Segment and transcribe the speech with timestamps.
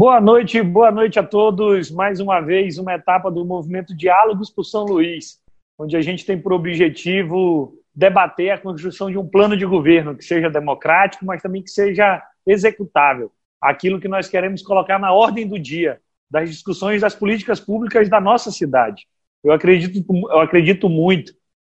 [0.00, 1.90] Boa noite, boa noite a todos.
[1.90, 5.38] Mais uma vez, uma etapa do movimento Diálogos por São Luís,
[5.78, 10.24] onde a gente tem por objetivo debater a construção de um plano de governo que
[10.24, 13.30] seja democrático, mas também que seja executável.
[13.60, 18.22] Aquilo que nós queremos colocar na ordem do dia das discussões das políticas públicas da
[18.22, 19.06] nossa cidade.
[19.44, 21.34] Eu acredito, eu acredito muito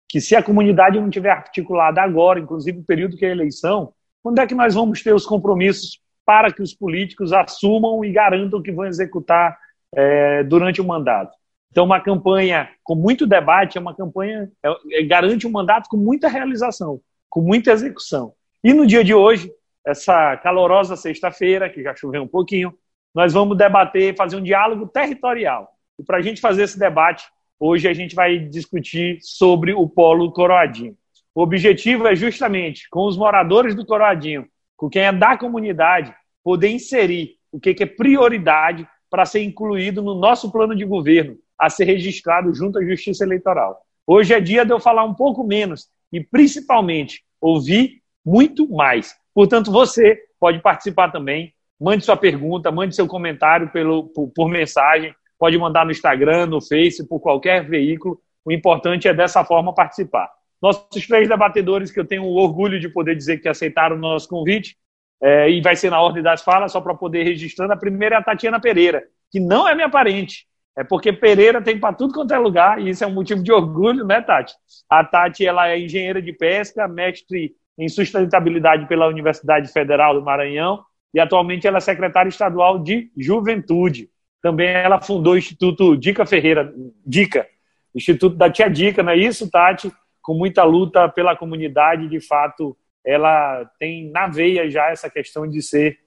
[0.08, 3.91] que se a comunidade não tiver articulada agora, inclusive no período que é a eleição,
[4.22, 5.99] quando é que nós vamos ter os compromissos
[6.31, 9.59] para que os políticos assumam e garantam que vão executar
[9.94, 11.35] é, durante o mandato?
[11.70, 15.98] Então, uma campanha com muito debate é uma campanha é, é, garante um mandato com
[15.98, 18.31] muita realização, com muita execução.
[18.63, 19.52] E no dia de hoje,
[19.85, 22.73] essa calorosa sexta-feira, que já choveu um pouquinho,
[23.13, 25.68] nós vamos debater, fazer um diálogo territorial.
[25.99, 27.26] E para a gente fazer esse debate,
[27.59, 30.95] hoje a gente vai discutir sobre o Polo Coroadinho.
[31.35, 36.70] O objetivo é justamente, com os moradores do Coroadinho, com quem é da comunidade, poder
[36.70, 41.86] inserir o que é prioridade para ser incluído no nosso plano de governo, a ser
[41.86, 43.82] registrado junto à Justiça Eleitoral.
[44.08, 49.16] Hoje é dia de eu falar um pouco menos e, principalmente, ouvir muito mais.
[49.34, 51.54] Portanto, você pode participar também.
[51.80, 55.14] Mande sua pergunta, mande seu comentário pelo, por, por mensagem.
[55.38, 58.20] Pode mandar no Instagram, no Face, por qualquer veículo.
[58.46, 60.30] O importante é dessa forma participar.
[60.62, 64.28] Nossos três debatedores, que eu tenho o orgulho de poder dizer que aceitaram o nosso
[64.28, 64.78] convite,
[65.22, 67.74] é, e vai ser na ordem das falas, só para poder registrando.
[67.74, 70.46] A primeira é a Tatiana Pereira, que não é minha parente,
[70.78, 73.52] é porque Pereira tem para tudo quanto é lugar, e isso é um motivo de
[73.52, 74.53] orgulho, né, Tati?
[74.90, 80.84] A Tati ela é engenheira de pesca, mestre em sustentabilidade pela Universidade Federal do Maranhão,
[81.13, 84.09] e atualmente ela é secretária estadual de Juventude.
[84.41, 86.74] Também ela fundou o Instituto Dica Ferreira,
[87.06, 87.46] Dica,
[87.94, 89.91] Instituto da Tia Dica, não é isso, Tati?
[90.22, 95.62] Com muita luta pela comunidade, de fato, ela tem na veia já essa questão de
[95.62, 96.00] ser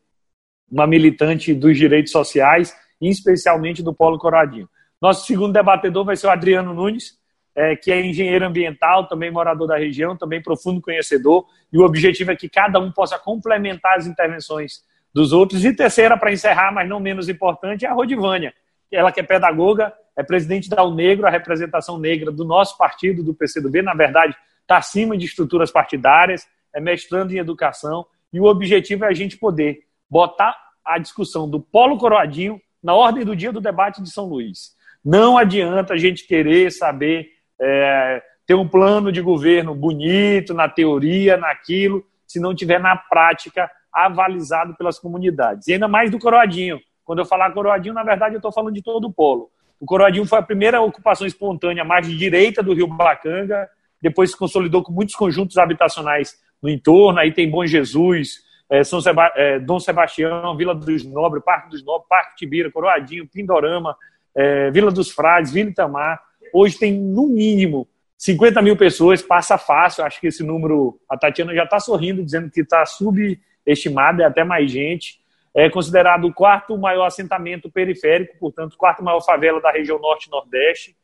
[0.71, 4.69] uma militante dos direitos sociais especialmente do Polo Coradinho.
[5.01, 7.19] Nosso segundo debatedor vai ser o Adriano Nunes,
[7.55, 12.33] é, que é engenheiro ambiental, também morador da região, também profundo conhecedor, e o objetivo
[12.33, 14.83] é que cada um possa complementar as intervenções
[15.13, 15.65] dos outros.
[15.65, 18.53] E terceira, para encerrar, mas não menos importante, é a Rodivânia,
[18.91, 23.35] ela que é pedagoga, é presidente da Unegro, a representação negra do nosso partido, do
[23.35, 29.05] PCdoB, na verdade, está acima de estruturas partidárias, é mestrando em educação, e o objetivo
[29.05, 29.81] é a gente poder
[30.11, 34.75] botar a discussão do Polo Coroadinho na ordem do dia do debate de São Luís.
[35.05, 37.29] Não adianta a gente querer saber
[37.61, 43.71] é, ter um plano de governo bonito, na teoria, naquilo, se não tiver na prática
[43.93, 45.69] avalizado pelas comunidades.
[45.69, 46.81] E ainda mais do Coroadinho.
[47.05, 49.51] Quando eu falar Coroadinho, na verdade, eu estou falando de todo o polo.
[49.79, 53.69] O Coroadinho foi a primeira ocupação espontânea mais de direita do Rio Bacanga,
[54.01, 58.99] depois se consolidou com muitos conjuntos habitacionais no entorno, aí tem Bom Jesus, é, São
[58.99, 63.95] Seba é, Dom Sebastião, Vila dos Nobres, Parque dos Nobres, Parque Tibira, Coroadinho, Pindorama,
[64.35, 66.23] é, Vila dos Frades, Vila Itamar.
[66.55, 67.87] Hoje tem, no mínimo,
[68.17, 70.05] 50 mil pessoas, passa fácil.
[70.05, 74.43] Acho que esse número, a Tatiana já está sorrindo, dizendo que está subestimado, é até
[74.43, 75.21] mais gente.
[75.55, 80.97] É considerado o quarto maior assentamento periférico, portanto, quarto maior favela da região norte nordeste.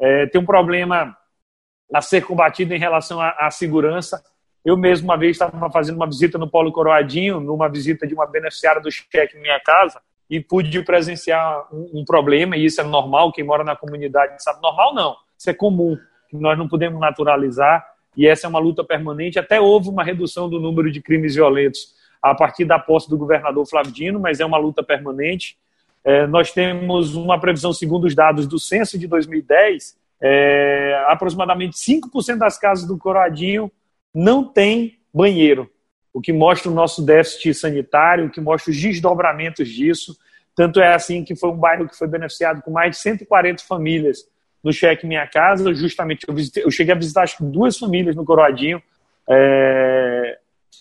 [0.00, 1.16] É, tem um problema
[1.92, 4.22] a ser combatido em relação à segurança
[4.68, 8.26] eu mesmo uma vez estava fazendo uma visita no Polo Coroadinho, numa visita de uma
[8.26, 12.84] beneficiária do cheque em minha casa, e pude presenciar um, um, problema, e isso é
[12.84, 14.60] normal, quem mora na comunidade sabe.
[14.60, 15.96] Normal não, isso é comum,
[16.30, 17.82] nós não podemos naturalizar,
[18.14, 19.38] e essa é uma luta permanente.
[19.38, 23.64] Até houve uma redução do número de crimes violentos a partir da posse do governador
[23.66, 25.56] Flávio Dino, mas é uma luta permanente.
[26.04, 32.36] É, nós temos uma previsão, segundo os dados do censo de 2010, é, aproximadamente 5%
[32.36, 33.70] das casas do Coroadinho
[34.18, 35.70] não tem banheiro,
[36.12, 40.18] o que mostra o nosso déficit sanitário, o que mostra os desdobramentos disso.
[40.56, 44.28] Tanto é assim que foi um bairro que foi beneficiado com mais de 140 famílias
[44.62, 45.72] no Cheque Minha Casa.
[45.72, 48.82] Justamente, eu, visitei, eu cheguei a visitar acho que duas famílias no Coroadinho,
[49.30, 50.38] é,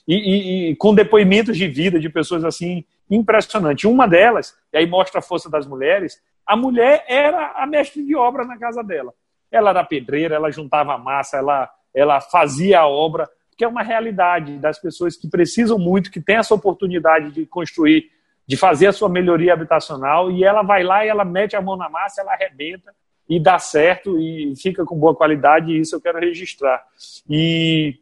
[0.08, 3.86] e, e, e, com depoimentos de vida de pessoas assim impressionante.
[3.86, 8.16] Uma delas, e aí mostra a força das mulheres, a mulher era a mestre de
[8.16, 9.14] obra na casa dela.
[9.52, 13.28] Ela era pedreira, ela juntava massa, ela ela fazia a obra,
[13.58, 18.12] que é uma realidade das pessoas que precisam muito, que têm essa oportunidade de construir,
[18.46, 21.76] de fazer a sua melhoria habitacional, e ela vai lá e ela mete a mão
[21.76, 22.94] na massa, ela arrebenta
[23.28, 26.84] e dá certo e fica com boa qualidade, e isso eu quero registrar.
[27.28, 28.00] E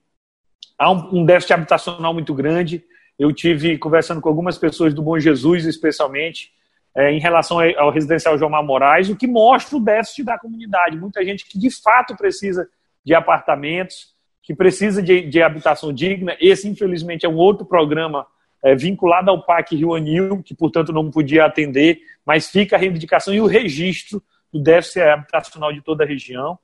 [0.78, 2.84] há um, déficit habitacional muito grande.
[3.18, 6.52] Eu tive conversando com algumas pessoas do Bom Jesus, especialmente,
[6.94, 10.98] é, em relação ao residencial João Moraes, o que mostra o déficit da comunidade.
[10.98, 12.68] Muita gente que de fato precisa
[13.06, 16.36] de apartamentos, que precisa de, de habitação digna.
[16.40, 18.28] Esse, infelizmente, é um outro programa
[18.64, 23.34] é, vinculada ao PAC Rio Anil, que, portanto, não podia atender, mas fica a reivindicação
[23.34, 24.22] e o registro
[24.52, 26.58] do déficit habitacional de toda a região.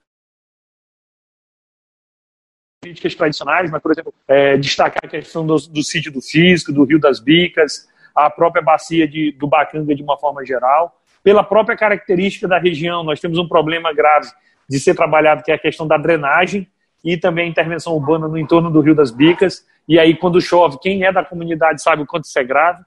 [2.82, 6.84] Políticas tradicionais, mas, por exemplo, é, destacar a questão do, do sítio do Físico, do
[6.84, 11.00] Rio das Bicas, a própria bacia de, do Bacanga de uma forma geral.
[11.24, 14.32] Pela própria característica da região, nós temos um problema grave
[14.72, 16.66] de ser trabalhado, que é a questão da drenagem
[17.04, 19.68] e também a intervenção urbana no entorno do Rio das Bicas.
[19.86, 22.82] E aí, quando chove, quem é da comunidade sabe o quanto isso é grave.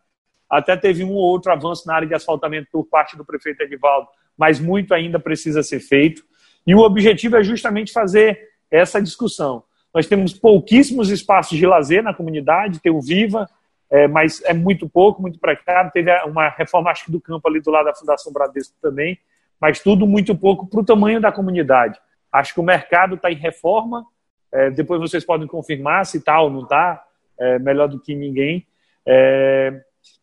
[0.48, 4.08] Até teve um ou outro avanço na área de asfaltamento por parte do prefeito Edivaldo,
[4.34, 6.22] mas muito ainda precisa ser feito.
[6.66, 8.40] E o objetivo é justamente fazer
[8.70, 9.62] essa discussão.
[9.92, 13.46] Nós temos pouquíssimos espaços de lazer na comunidade, tem o Viva,
[13.90, 15.90] é, mas é muito pouco, muito precário.
[15.92, 19.18] Teve uma reforma, acho que do campo ali do lado da Fundação Bradesco também,
[19.64, 21.98] mas tudo muito pouco para o tamanho da comunidade.
[22.30, 24.04] Acho que o mercado está em reforma,
[24.52, 27.02] é, depois vocês podem confirmar se está ou não está,
[27.40, 28.66] é, melhor do que ninguém.
[29.06, 29.72] É,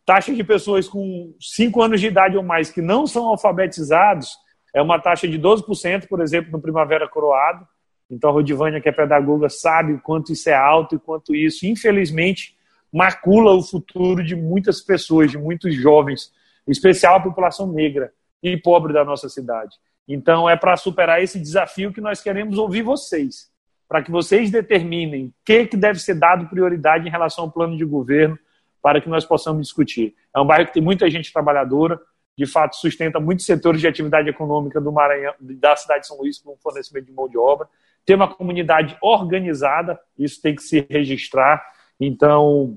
[0.06, 4.30] taxa de pessoas com 5 anos de idade ou mais que não são alfabetizados
[4.72, 7.66] é uma taxa de 12%, por exemplo, no Primavera Coroado.
[8.08, 11.66] Então, a Rodivânia, que é pedagoga, sabe o quanto isso é alto e quanto isso,
[11.66, 12.56] infelizmente,
[12.92, 16.32] macula o futuro de muitas pessoas, de muitos jovens,
[16.64, 18.12] em especial a população negra
[18.42, 19.76] e pobre da nossa cidade.
[20.06, 23.50] Então, é para superar esse desafio que nós queremos ouvir vocês,
[23.88, 27.76] para que vocês determinem o que, que deve ser dado prioridade em relação ao plano
[27.76, 28.38] de governo,
[28.82, 30.14] para que nós possamos discutir.
[30.34, 32.00] É um bairro que tem muita gente trabalhadora,
[32.36, 36.38] de fato sustenta muitos setores de atividade econômica do Maranhão, da cidade de São Luís,
[36.38, 37.68] com fornecimento de mão de obra.
[38.04, 41.64] Tem uma comunidade organizada, isso tem que se registrar.
[42.00, 42.76] Então,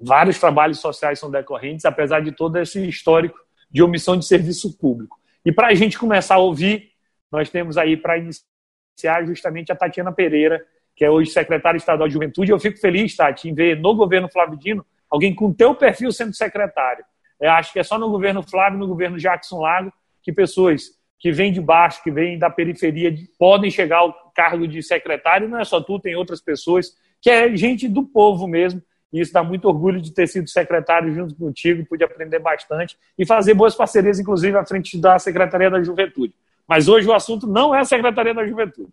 [0.00, 3.36] vários trabalhos sociais são decorrentes, apesar de todo esse histórico
[3.74, 5.18] de omissão de serviço público.
[5.44, 6.92] E para a gente começar a ouvir,
[7.30, 12.14] nós temos aí para iniciar justamente a Tatiana Pereira, que é hoje secretária estadual de
[12.14, 12.52] Juventude.
[12.52, 16.32] Eu fico feliz, Tati, em ver no governo Flávio Dino alguém com teu perfil sendo
[16.32, 17.04] secretário.
[17.40, 19.92] Eu acho que é só no governo Flávio, no governo Jackson Lago,
[20.22, 24.80] que pessoas que vêm de baixo, que vêm da periferia, podem chegar ao cargo de
[24.82, 25.48] secretário.
[25.48, 28.80] Não é só tu, tem outras pessoas, que é gente do povo mesmo,
[29.14, 33.24] e isso dá muito orgulho de ter sido secretário junto contigo, pude aprender bastante e
[33.24, 36.34] fazer boas parcerias, inclusive, à frente da Secretaria da Juventude.
[36.66, 38.92] Mas hoje o assunto não é a Secretaria da Juventude.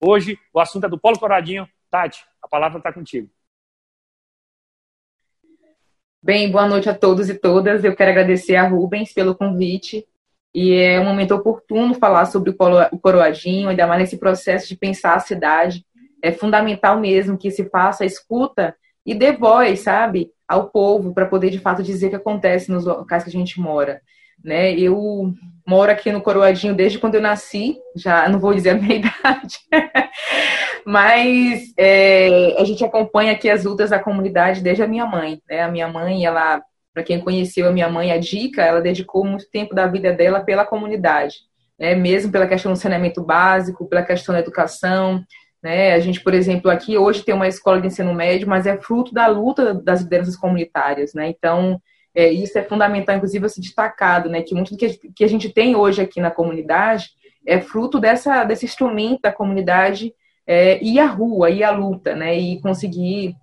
[0.00, 1.68] Hoje o assunto é do Polo Coradinho.
[1.88, 3.30] Tati, a palavra está contigo.
[6.20, 7.84] Bem, boa noite a todos e todas.
[7.84, 10.04] Eu quero agradecer a Rubens pelo convite.
[10.52, 15.14] E é um momento oportuno falar sobre o Coroadinho, ainda mais nesse processo de pensar
[15.14, 15.86] a cidade.
[16.20, 18.74] É fundamental mesmo que se faça a escuta
[19.08, 22.84] e dê voz, sabe, ao povo para poder de fato dizer o que acontece nos
[22.84, 24.02] locais que a gente mora.
[24.44, 24.74] Né?
[24.74, 25.32] Eu
[25.66, 29.58] moro aqui no Coroadinho desde quando eu nasci, já não vou dizer a minha idade,
[30.84, 35.40] mas é, a gente acompanha aqui as lutas da comunidade desde a minha mãe.
[35.48, 35.62] Né?
[35.62, 36.62] A minha mãe, ela,
[36.92, 40.40] para quem conheceu a minha mãe, a Dica, ela dedicou muito tempo da vida dela
[40.40, 41.36] pela comunidade,
[41.78, 41.94] né?
[41.94, 45.24] mesmo pela questão do saneamento básico, pela questão da educação,
[45.62, 45.94] né?
[45.94, 49.12] A gente, por exemplo, aqui hoje tem uma escola de ensino médio, mas é fruto
[49.12, 51.14] da luta das lideranças comunitárias.
[51.14, 51.28] Né?
[51.28, 51.80] Então,
[52.14, 54.42] é, isso é fundamental, inclusive, ser destacado, né?
[54.42, 57.10] que muito do que a gente tem hoje aqui na comunidade
[57.46, 60.14] é fruto dessa, desse instrumento da comunidade
[60.46, 62.38] é, ir à rua, ir à luta, né?
[62.38, 63.34] e conseguir,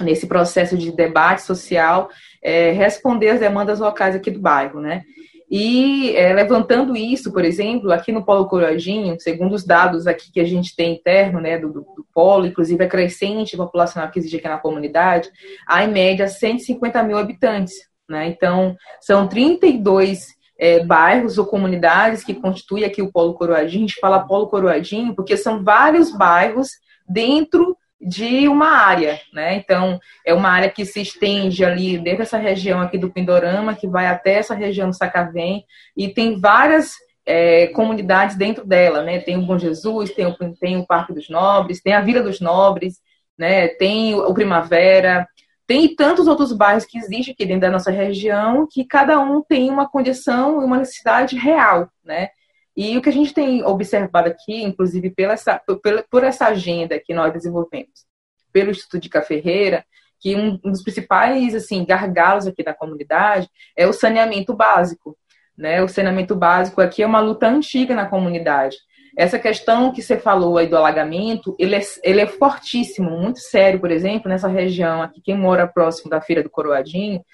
[0.00, 2.10] nesse processo de debate social,
[2.42, 4.80] é, responder às demandas locais aqui do bairro.
[4.80, 5.02] Né?
[5.50, 10.40] E é, levantando isso, por exemplo, aqui no Polo Coroadinho, segundo os dados aqui que
[10.40, 14.48] a gente tem interno né, do, do Polo, inclusive a crescente populacional que existe aqui
[14.48, 15.30] na comunidade,
[15.66, 17.74] há em média 150 mil habitantes.
[18.08, 18.28] Né?
[18.28, 23.84] Então, são 32 é, bairros ou comunidades que constituem aqui o Polo Coroadinho.
[23.84, 26.70] A gente fala Polo Coroadinho porque são vários bairros
[27.08, 29.54] dentro de uma área, né?
[29.54, 33.88] Então, é uma área que se estende ali dentro dessa região aqui do Pindorama, que
[33.88, 35.64] vai até essa região do Sacavém,
[35.96, 36.92] e tem várias
[37.26, 39.20] é, comunidades dentro dela, né?
[39.20, 42.40] Tem o Bom Jesus, tem o, tem o Parque dos Nobres, tem a Vila dos
[42.40, 43.00] Nobres,
[43.38, 43.68] né?
[43.68, 45.26] Tem o Primavera,
[45.66, 49.70] tem tantos outros bairros que existem aqui dentro da nossa região que cada um tem
[49.70, 52.28] uma condição e uma necessidade real, né?
[52.76, 56.98] E o que a gente tem observado aqui, inclusive pela essa, por, por essa agenda
[56.98, 58.04] que nós desenvolvemos
[58.52, 59.84] pelo Instituto de Caferreira,
[60.20, 65.16] que um, um dos principais assim gargalos aqui da comunidade é o saneamento básico.
[65.56, 65.82] Né?
[65.82, 68.76] O saneamento básico aqui é uma luta antiga na comunidade.
[69.16, 73.78] Essa questão que você falou aí do alagamento, ele é, ele é fortíssimo, muito sério,
[73.78, 77.24] por exemplo, nessa região aqui, quem mora próximo da Feira do Coroadinho,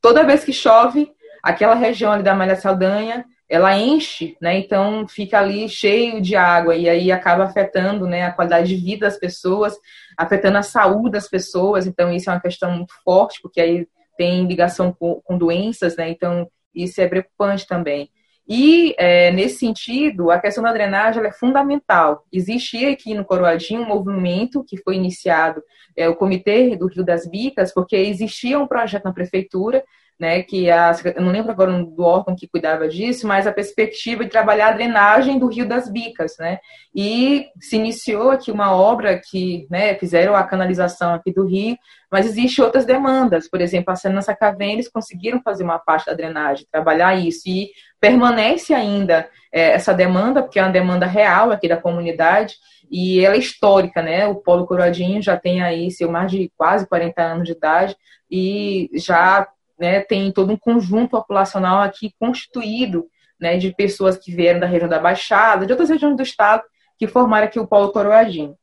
[0.00, 1.10] toda vez que chove,
[1.42, 4.58] aquela região ali da Malha Saldanha ela enche, né?
[4.58, 9.06] Então fica ali cheio de água e aí acaba afetando, né, a qualidade de vida
[9.06, 9.76] das pessoas,
[10.16, 11.86] afetando a saúde das pessoas.
[11.86, 13.86] Então isso é uma questão muito forte, porque aí
[14.16, 16.08] tem ligação com, com doenças, né?
[16.10, 18.10] Então isso é preocupante também.
[18.48, 22.24] E, é, nesse sentido, a questão da drenagem é fundamental.
[22.32, 25.60] Existia aqui no Coroadinho um movimento que foi iniciado,
[25.96, 29.82] é, o Comitê do Rio das Bicas, porque existia um projeto na prefeitura
[30.18, 34.24] né, que a, eu não lembro agora do órgão que cuidava disso, mas a perspectiva
[34.24, 36.58] de trabalhar a drenagem do Rio das Bicas, né,
[36.94, 41.76] e se iniciou aqui uma obra que, né, fizeram a canalização aqui do Rio,
[42.10, 46.14] mas existem outras demandas, por exemplo, a Senança Cavém, eles conseguiram fazer uma parte da
[46.14, 47.70] drenagem, trabalhar isso, e
[48.00, 52.54] permanece ainda é, essa demanda, porque é uma demanda real aqui da comunidade,
[52.90, 56.86] e ela é histórica, né, o Polo Coroadinho já tem aí seu mais de quase
[56.86, 57.94] 40 anos de idade,
[58.30, 59.46] e já
[59.78, 63.06] né, tem todo um conjunto populacional aqui constituído
[63.40, 66.62] né, de pessoas que vieram da região da Baixada, de outras regiões do estado,
[66.98, 68.56] que formaram aqui o Polo Coroadinho.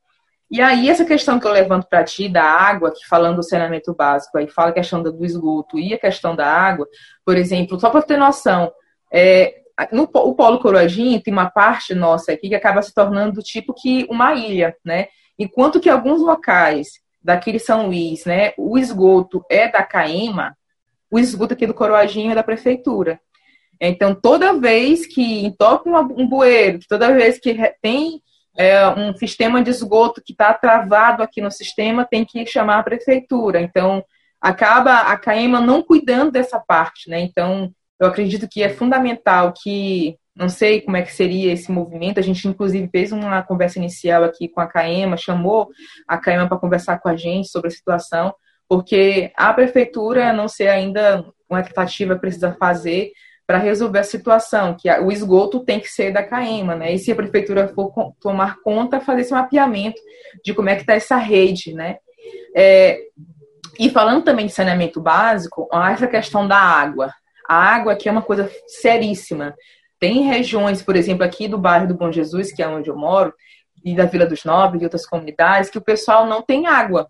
[0.50, 3.94] E aí, essa questão que eu levanto para ti da água, que falando do saneamento
[3.94, 6.88] básico, aí fala a questão do esgoto e a questão da água,
[7.26, 8.72] por exemplo, só para ter noção,
[9.12, 13.74] é, no o Polo Coroadinho tem uma parte nossa aqui que acaba se tornando tipo
[13.74, 15.08] que uma ilha, né?
[15.38, 20.56] Enquanto que alguns locais daqui de São Luís, né, o esgoto é da CAEMA,
[21.14, 23.20] o esgoto aqui do Coroadinho é da prefeitura.
[23.80, 28.20] Então, toda vez que entope um bueiro, toda vez que tem
[28.58, 32.84] é, um sistema de esgoto que está travado aqui no sistema, tem que chamar a
[32.84, 33.62] prefeitura.
[33.62, 34.04] Então,
[34.42, 37.20] acaba a CAEMA não cuidando dessa parte, né?
[37.20, 42.20] Então, eu acredito que é fundamental que, não sei como é que seria esse movimento,
[42.20, 45.70] a gente inclusive fez uma conversa inicial aqui com a CAEMA, chamou
[46.08, 48.34] a CAEMA para conversar com a gente sobre a situação,
[48.68, 53.12] porque a prefeitura, não sei ainda uma tentativa precisa fazer
[53.46, 56.94] para resolver a situação, que o esgoto tem que ser da CAEMA, né?
[56.94, 60.02] E se a prefeitura for tomar conta, fazer esse mapeamento
[60.44, 61.98] de como é que está essa rede, né?
[62.56, 63.00] É,
[63.78, 67.12] e falando também de saneamento básico, essa questão da água.
[67.48, 69.54] A água aqui é uma coisa seríssima.
[70.00, 73.34] Tem regiões, por exemplo, aqui do bairro do Bom Jesus, que é onde eu moro,
[73.84, 77.10] e da Vila dos Nobres e outras comunidades, que o pessoal não tem água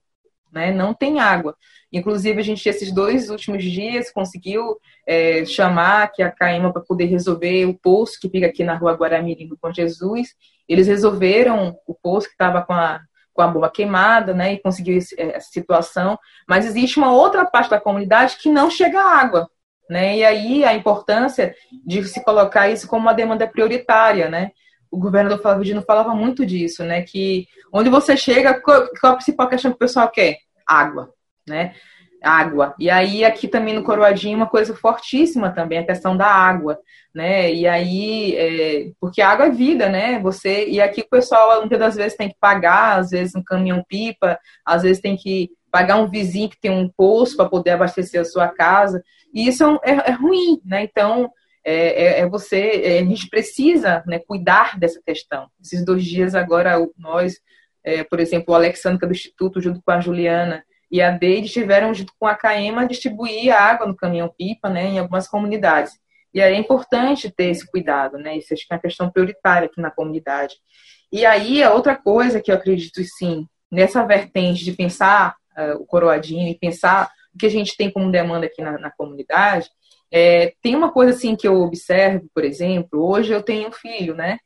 [0.53, 0.71] né?
[0.71, 1.55] Não tem água.
[1.91, 7.05] Inclusive, a gente, esses dois últimos dias, conseguiu é, chamar aqui a CAIMA para poder
[7.05, 10.29] resolver o poço que fica aqui na rua Guaramirim Bom Jesus.
[10.69, 13.01] Eles resolveram o poço que estava com a,
[13.33, 14.53] com a bomba queimada, né?
[14.53, 16.17] E conseguiu é, essa situação.
[16.47, 19.49] Mas existe uma outra parte da comunidade que não chega água,
[19.89, 20.17] né?
[20.17, 21.55] E aí a importância
[21.85, 24.51] de se colocar isso como uma demanda prioritária, né?
[24.93, 27.01] O governador Flávio Dino falava muito disso, né?
[27.01, 30.37] Que onde você chega, qual, a principal questão que o pessoal quer?
[30.67, 31.11] Água,
[31.49, 31.73] né?
[32.21, 32.75] Água.
[32.77, 36.77] E aí, aqui também no Coroadinho, uma coisa fortíssima também, a questão da água,
[37.13, 37.51] né?
[37.51, 40.19] E aí, é, porque água é vida, né?
[40.19, 44.37] Você, e aqui o pessoal, muitas das vezes, tem que pagar, às vezes, um caminhão-pipa,
[44.63, 48.25] às vezes tem que pagar um vizinho que tem um poço para poder abastecer a
[48.25, 49.03] sua casa.
[49.33, 50.83] E isso é, é, é ruim, né?
[50.83, 51.31] Então,
[51.65, 55.47] é, é, é você, é, a gente precisa né, cuidar dessa questão.
[55.61, 57.39] Esses dois dias agora, nós,
[57.83, 61.93] é, por exemplo, o Alexandre do Instituto, junto com a Juliana e a Deide, estiveram
[61.93, 65.93] junto com a CAEMA distribuir água no caminhão-pipa né, em algumas comunidades.
[66.33, 68.37] E aí é importante ter esse cuidado, né?
[68.37, 70.55] Isso acho que é uma questão prioritária aqui na comunidade.
[71.11, 75.85] E aí, a outra coisa que eu acredito, sim, nessa vertente de pensar uh, o
[75.85, 79.69] coroadinho e pensar o que a gente tem como demanda aqui na, na comunidade,
[80.15, 84.13] é, tem uma coisa assim que eu observo, por exemplo, hoje eu tenho um filho,
[84.13, 84.37] né?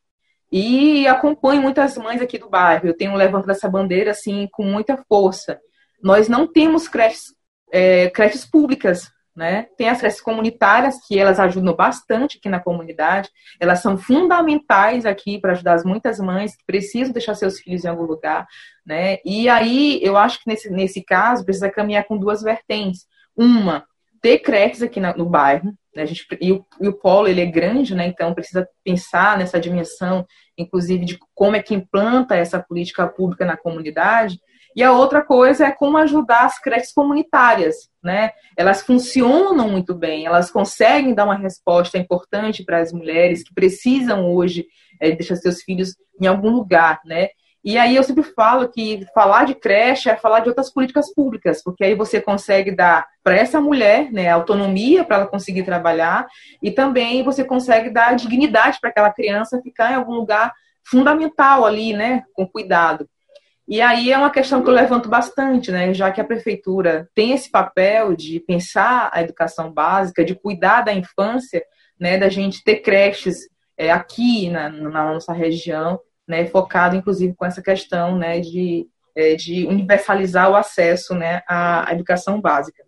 [0.50, 2.88] E acompanho muitas mães aqui do bairro.
[2.88, 5.60] Eu tenho levantado essa bandeira assim com muita força.
[6.02, 7.36] Nós não temos creches,
[7.70, 9.68] é, creches públicas, né?
[9.78, 13.30] Tem as creches comunitárias que elas ajudam bastante aqui na comunidade.
[13.60, 17.90] Elas são fundamentais aqui para ajudar as muitas mães que precisam deixar seus filhos em
[17.90, 18.48] algum lugar,
[18.86, 19.18] né?
[19.26, 23.06] E aí eu acho que nesse, nesse caso precisa caminhar com duas vertentes.
[23.36, 23.86] Uma,
[24.22, 25.74] ter creches aqui no bairro.
[25.96, 26.04] Né?
[26.04, 28.08] A gente, e, o, e o polo ele é grande, né?
[28.08, 30.26] então precisa pensar nessa dimensão,
[30.58, 34.40] inclusive, de como é que implanta essa política pública na comunidade.
[34.76, 38.30] E a outra coisa é como ajudar as creches comunitárias, né?
[38.56, 44.32] Elas funcionam muito bem, elas conseguem dar uma resposta importante para as mulheres que precisam
[44.32, 44.68] hoje
[45.02, 47.30] é, deixar seus filhos em algum lugar, né?
[47.68, 51.62] E aí eu sempre falo que falar de creche é falar de outras políticas públicas,
[51.62, 56.26] porque aí você consegue dar para essa mulher né, autonomia para ela conseguir trabalhar
[56.64, 61.92] e também você consegue dar dignidade para aquela criança ficar em algum lugar fundamental ali,
[61.92, 63.06] né, com cuidado.
[63.68, 67.34] E aí é uma questão que eu levanto bastante, né, já que a prefeitura tem
[67.34, 71.62] esse papel de pensar a educação básica, de cuidar da infância,
[72.00, 73.40] né, da gente ter creches
[73.78, 79.36] é, aqui na, na, nossa região, né, focado inclusive com essa questão, né, de, é,
[79.36, 82.84] de universalizar o acesso, né, à, educação básica.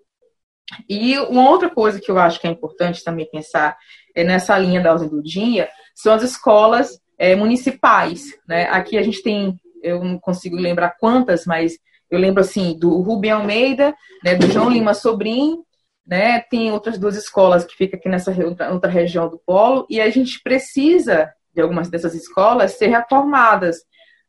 [0.88, 3.78] E uma outra coisa que eu acho que é importante também pensar
[4.16, 8.66] é nessa linha da ordem do dia são as escolas é, municipais, né?
[8.66, 11.74] Aqui a gente tem, eu não consigo lembrar quantas, mas
[12.10, 15.66] eu lembro assim do Rubem Almeida, né, do João Lima Sobrinho,
[16.06, 16.40] né?
[16.40, 18.32] Tem outras duas escolas que ficam aqui nessa
[18.72, 23.78] outra região do polo e a gente precisa de algumas dessas escolas ser reformadas,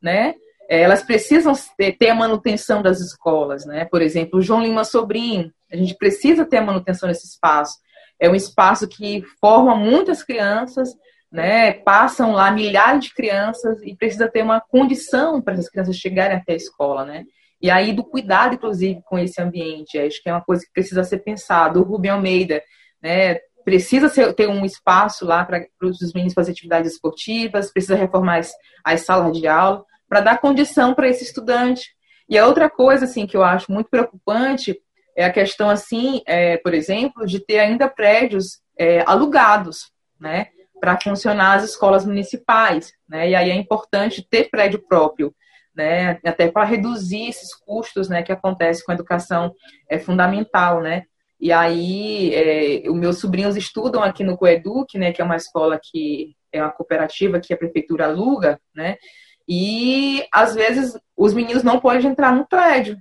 [0.03, 0.35] né?
[0.69, 3.85] É, elas precisam ter a manutenção das escolas, né?
[3.85, 7.79] Por exemplo, o João Lima Sobrinho, a gente precisa ter a manutenção desse espaço.
[8.19, 10.91] É um espaço que forma muitas crianças,
[11.31, 11.73] né?
[11.73, 16.53] Passam lá milhares de crianças e precisa ter uma condição para essas crianças chegarem até
[16.53, 17.25] a escola, né?
[17.63, 19.99] E aí do cuidado, inclusive, com esse ambiente.
[19.99, 21.79] Acho que é uma coisa que precisa ser pensada.
[21.79, 22.63] O Rubem Almeida,
[23.01, 23.39] né?
[23.71, 28.53] Precisa ser, ter um espaço lá para os meninos fazer atividades esportivas, precisa reformar as,
[28.85, 31.95] as salas de aula para dar condição para esse estudante.
[32.29, 34.77] E a outra coisa, assim, que eu acho muito preocupante
[35.17, 40.49] é a questão, assim, é, por exemplo, de ter ainda prédios é, alugados, né?
[40.81, 43.31] Para funcionar as escolas municipais, né?
[43.31, 45.33] E aí é importante ter prédio próprio
[45.75, 46.19] né?
[46.25, 49.55] Até para reduzir esses custos, né, que acontecem com a educação
[49.89, 51.05] é fundamental, né?
[51.41, 55.81] E aí, é, os meus sobrinhos estudam aqui no Coeduc, né, que é uma escola
[55.83, 58.97] que é uma cooperativa que a prefeitura aluga, né?
[59.49, 62.99] E às vezes os meninos não podem entrar no prédio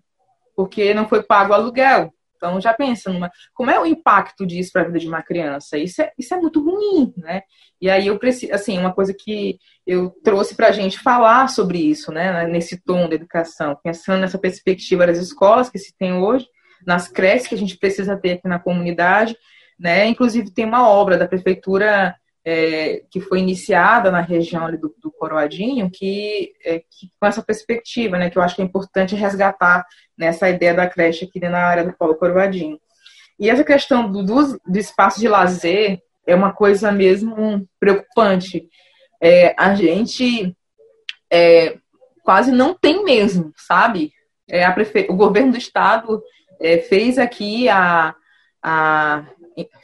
[0.56, 2.14] porque não foi pago o aluguel.
[2.36, 5.78] Então já pensa numa, como é o impacto disso para a vida de uma criança?
[5.78, 7.42] Isso é, isso é muito ruim, né?
[7.82, 11.78] E aí eu preciso, assim, uma coisa que eu trouxe para a gente falar sobre
[11.78, 16.46] isso, né, nesse tom da educação, pensando nessa perspectiva das escolas que se tem hoje,
[16.86, 19.38] nas creches que a gente precisa ter aqui na comunidade,
[19.80, 25.12] né, inclusive tem uma obra da prefeitura é, que foi iniciada na região do, do
[25.12, 29.86] Coroadinho, que, é, que, com essa perspectiva, né, que eu acho que é importante resgatar
[30.18, 32.80] nessa ideia da creche aqui na área do Polo Coroadinho.
[33.40, 38.68] E essa questão do, do, do espaço de lazer, é uma coisa mesmo preocupante.
[39.22, 40.56] É, a gente
[41.32, 41.78] é,
[42.24, 44.12] quase não tem mesmo, sabe?
[44.48, 45.08] É, a prefe...
[45.10, 46.22] O governo do estado
[46.60, 48.16] é, fez aqui a,
[48.62, 49.26] a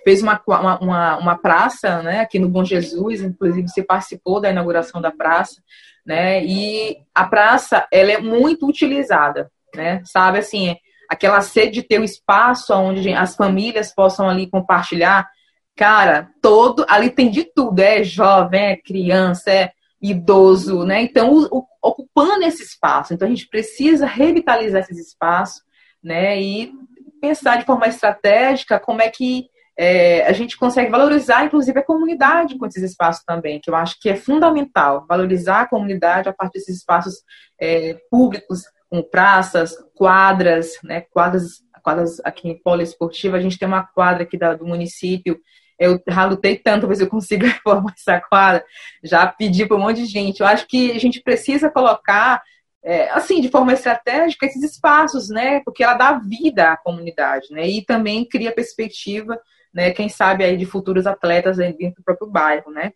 [0.04, 5.02] fez uma, uma, uma, praça né, aqui no Bom Jesus, inclusive você participou da inauguração
[5.02, 5.62] da praça,
[6.06, 6.46] né?
[6.46, 10.02] E a praça ela é muito utilizada, né?
[10.06, 10.78] Sabe assim,
[11.10, 15.28] aquela sede de ter um espaço onde as famílias possam ali compartilhar
[15.76, 21.02] Cara, todo ali tem de tudo, é jovem, é criança, é idoso, né?
[21.02, 23.14] Então, o, ocupando esse espaço.
[23.14, 25.62] Então, a gente precisa revitalizar esses espaços,
[26.06, 26.40] né?
[26.40, 26.72] E
[27.20, 32.58] pensar de forma estratégica como é que é, a gente consegue valorizar, inclusive, a comunidade
[32.58, 35.06] com esses espaços também, que eu acho que é fundamental.
[35.10, 37.16] Valorizar a comunidade a partir desses espaços
[37.60, 41.02] é, públicos, com praças, quadras, né?
[41.12, 45.42] Quadras, quadras aqui em Poliesportiva, a gente tem uma quadra aqui da, do município
[45.78, 48.64] eu lutei tanto para ver se eu consigo reformar essa quadra.
[49.04, 50.40] Já pedi para um monte de gente.
[50.40, 52.42] Eu acho que a gente precisa colocar,
[52.86, 55.62] é, assim, de forma estratégica, esses espaços, né?
[55.66, 57.68] Porque ela dá vida à comunidade, né?
[57.68, 59.40] E também cria perspectiva,
[59.74, 59.92] né?
[59.92, 62.94] Quem sabe aí de futuros atletas dentro do próprio bairro, né?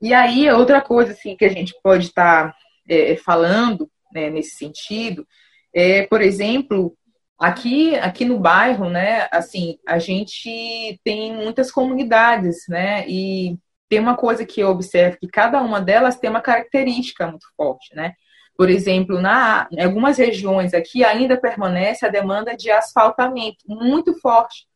[0.00, 2.56] E aí, outra coisa, assim, que a gente pode estar tá,
[2.88, 5.26] é, falando né, nesse sentido
[5.74, 6.96] é, por exemplo,
[7.42, 14.16] Aqui, aqui no bairro, né, assim, a gente tem muitas comunidades, né, e tem uma
[14.16, 18.14] coisa que eu observo que cada uma delas tem uma característica muito forte, né?
[18.62, 24.68] Por exemplo, na, em algumas regiões aqui ainda permanece a demanda de asfaltamento muito forte,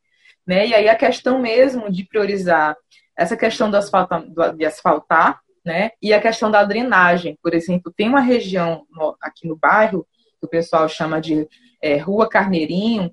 [0.45, 0.67] né?
[0.67, 2.77] E aí a questão mesmo de priorizar
[3.17, 5.93] essa questão do asfalta, de asfaltar, né?
[6.03, 8.85] E a questão da drenagem, por exemplo, tem uma região
[9.23, 10.05] aqui no bairro
[10.41, 11.49] que o pessoal chama de
[11.81, 13.09] é, Rua Carneirinho,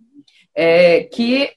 [0.55, 1.51] é, que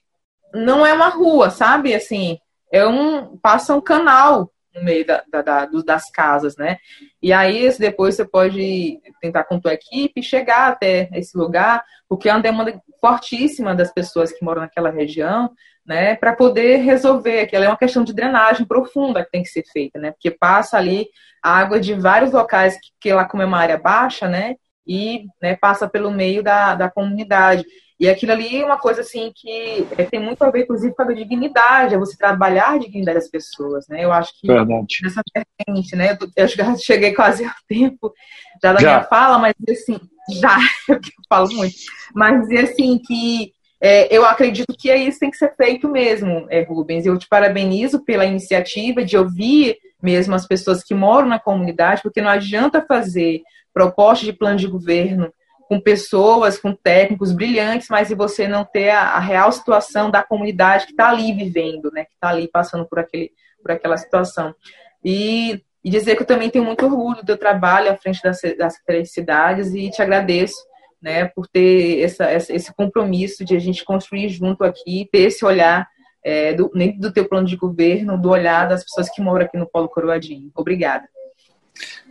[0.53, 1.95] não é uma rua, sabe?
[1.95, 2.37] Assim,
[2.71, 6.77] é um passa um canal no meio da, da, da, das casas, né?
[7.21, 12.33] E aí depois você pode tentar com tua equipe chegar até esse lugar, porque é
[12.33, 15.51] uma demanda fortíssima das pessoas que moram naquela região,
[15.85, 16.15] né?
[16.15, 19.63] Para poder resolver, que ela é uma questão de drenagem profunda que tem que ser
[19.71, 20.11] feita, né?
[20.11, 21.07] Porque passa ali
[21.41, 24.55] água de vários locais que, que lá como é uma área baixa, né?
[24.87, 27.65] e né, passa pelo meio da, da comunidade.
[27.99, 31.01] E aquilo ali é uma coisa assim que é, tem muito a ver, inclusive, com
[31.01, 34.03] a dignidade, é você trabalhar a dignidade das pessoas, né?
[34.03, 34.85] Eu acho que Verdade.
[35.03, 36.17] nessa vertente, né?
[36.35, 38.13] Eu já cheguei quase ao tempo
[38.61, 38.87] já da já.
[38.87, 39.99] minha fala, mas assim,
[40.39, 40.57] já,
[40.87, 41.75] eu falo muito,
[42.13, 45.87] mas dizer assim que é, eu acredito que é isso que tem que ser feito
[45.87, 47.05] mesmo, é, Rubens.
[47.05, 52.21] Eu te parabenizo pela iniciativa de ouvir mesmo as pessoas que moram na comunidade, porque
[52.21, 53.41] não adianta fazer
[53.73, 55.31] proposta de plano de governo
[55.67, 60.23] com pessoas, com técnicos brilhantes, mas se você não ter a, a real situação da
[60.23, 64.55] comunidade que está ali vivendo, né, que está ali passando por, aquele, por aquela situação.
[65.03, 68.39] E, e, dizer que eu também tenho muito orgulho do teu trabalho à frente das,
[68.57, 70.57] das Cidades e te agradeço
[71.01, 75.87] né, por ter essa, esse compromisso de a gente construir junto aqui, ter esse olhar
[76.23, 79.57] é, do, dentro do teu plano de governo, do olhar das pessoas que moram aqui
[79.57, 80.49] no Polo Coroadinho.
[80.55, 81.07] Obrigada.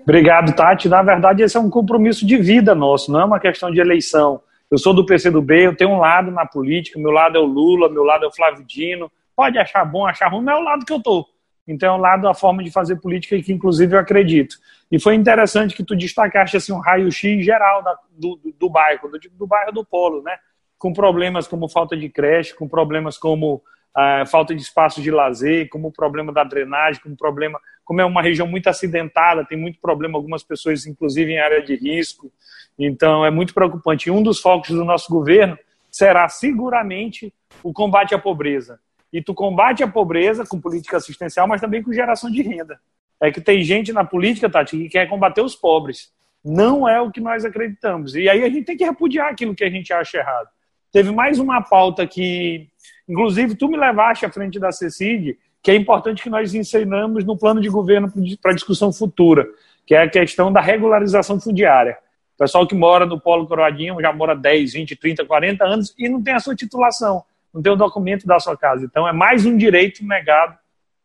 [0.07, 0.89] Obrigado, Tati.
[0.89, 4.41] Na verdade, esse é um compromisso de vida nosso, não é uma questão de eleição.
[4.71, 7.89] Eu sou do PCdoB, eu tenho um lado na política, meu lado é o Lula,
[7.89, 9.11] meu lado é o Flávio Dino.
[9.35, 11.27] Pode achar bom, achar ruim, mas é o lado que eu tô.
[11.67, 14.57] Então é o lado, a forma de fazer política que, inclusive, eu acredito.
[14.93, 19.11] E foi interessante que tu destacaste assim, um raio-x geral da, do, do, do, bairro,
[19.33, 20.37] do, bairro do Polo, né?
[20.79, 23.61] Com problemas como falta de creche, com problemas como
[23.97, 28.05] ah, falta de espaço de lazer, como o problema da drenagem, como problema, como é
[28.05, 32.33] uma região muito acidentada, tem muito problema, algumas pessoas, inclusive, em área de risco.
[32.77, 34.09] Então, é muito preocupante.
[34.09, 35.57] E um dos focos do nosso governo
[35.89, 38.81] será seguramente o combate à pobreza.
[39.13, 42.79] E tu combate a pobreza com política assistencial, mas também com geração de renda.
[43.23, 46.13] É que tem gente na política, Tati, que quer combater os pobres.
[46.45, 48.17] Não é o que nós acreditamos.
[48.17, 50.49] E aí a gente tem que repudiar aquilo que a gente acha errado.
[50.91, 52.69] Teve mais uma pauta que,
[53.09, 57.37] inclusive, tu me levaste à frente da CECID, que é importante que nós ensinamos no
[57.37, 58.09] plano de governo
[58.41, 59.45] para discussão futura,
[59.85, 61.99] que é a questão da regularização fundiária.
[62.37, 66.09] O pessoal que mora no Polo Coroadinho já mora 10, 20, 30, 40 anos e
[66.09, 68.85] não tem a sua titulação, não tem o documento da sua casa.
[68.85, 70.57] Então, é mais um direito negado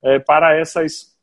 [0.03, 1.17] é, para essas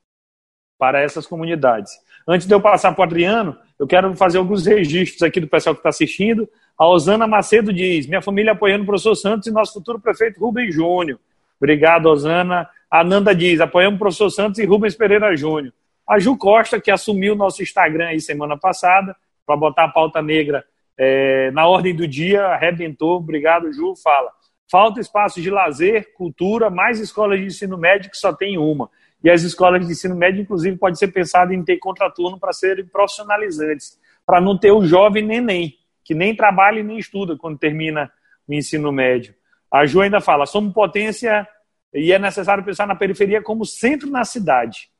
[0.77, 1.93] para essas comunidades.
[2.27, 5.77] Antes de eu passar para o Adriano, eu quero fazer alguns registros aqui do pessoal
[5.77, 6.49] que está assistindo.
[6.77, 10.75] A Osana Macedo diz: Minha família apoiando o professor Santos e nosso futuro prefeito Rubens
[10.75, 11.21] Júnior.
[11.61, 12.69] Obrigado, Osana.
[12.91, 15.73] A Nanda diz: Apoiamos o professor Santos e Rubens Pereira Júnior.
[16.07, 19.15] A Ju Costa, que assumiu o nosso Instagram aí semana passada,
[19.47, 20.65] para botar a pauta negra
[20.97, 23.19] é, na ordem do dia, arrebentou.
[23.19, 23.95] Obrigado, Ju.
[24.03, 24.31] Fala.
[24.71, 28.91] Falta espaço de lazer, cultura, mais escolas de ensino médio que só tem uma.
[29.23, 32.87] E as escolas de ensino médio, inclusive, pode ser pensado em ter contraturno para serem
[32.87, 35.75] profissionalizantes, para não ter o jovem neném,
[36.05, 38.11] que nem trabalha e nem estuda quando termina
[38.47, 39.35] o ensino médio.
[39.71, 41.47] A Ju ainda fala, somos potência
[41.93, 44.91] e é necessário pensar na periferia como centro na cidade.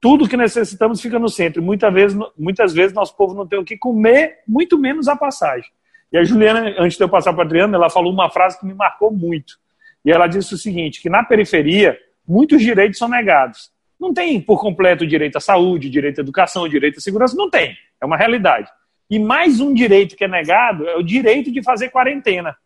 [0.00, 1.62] Tudo que necessitamos fica no centro.
[1.62, 5.68] Muitas vezes, muitas vezes nosso povo não tem o que comer, muito menos a passagem.
[6.12, 8.64] E a Juliana, antes de eu passar para a Adriana, ela falou uma frase que
[8.64, 9.58] me marcou muito.
[10.04, 13.70] E ela disse o seguinte, que na periferia muitos direitos são negados.
[14.00, 17.76] Não tem por completo direito à saúde, direito à educação, direito à segurança, não tem.
[18.00, 18.70] É uma realidade.
[19.10, 22.56] E mais um direito que é negado é o direito de fazer quarentena.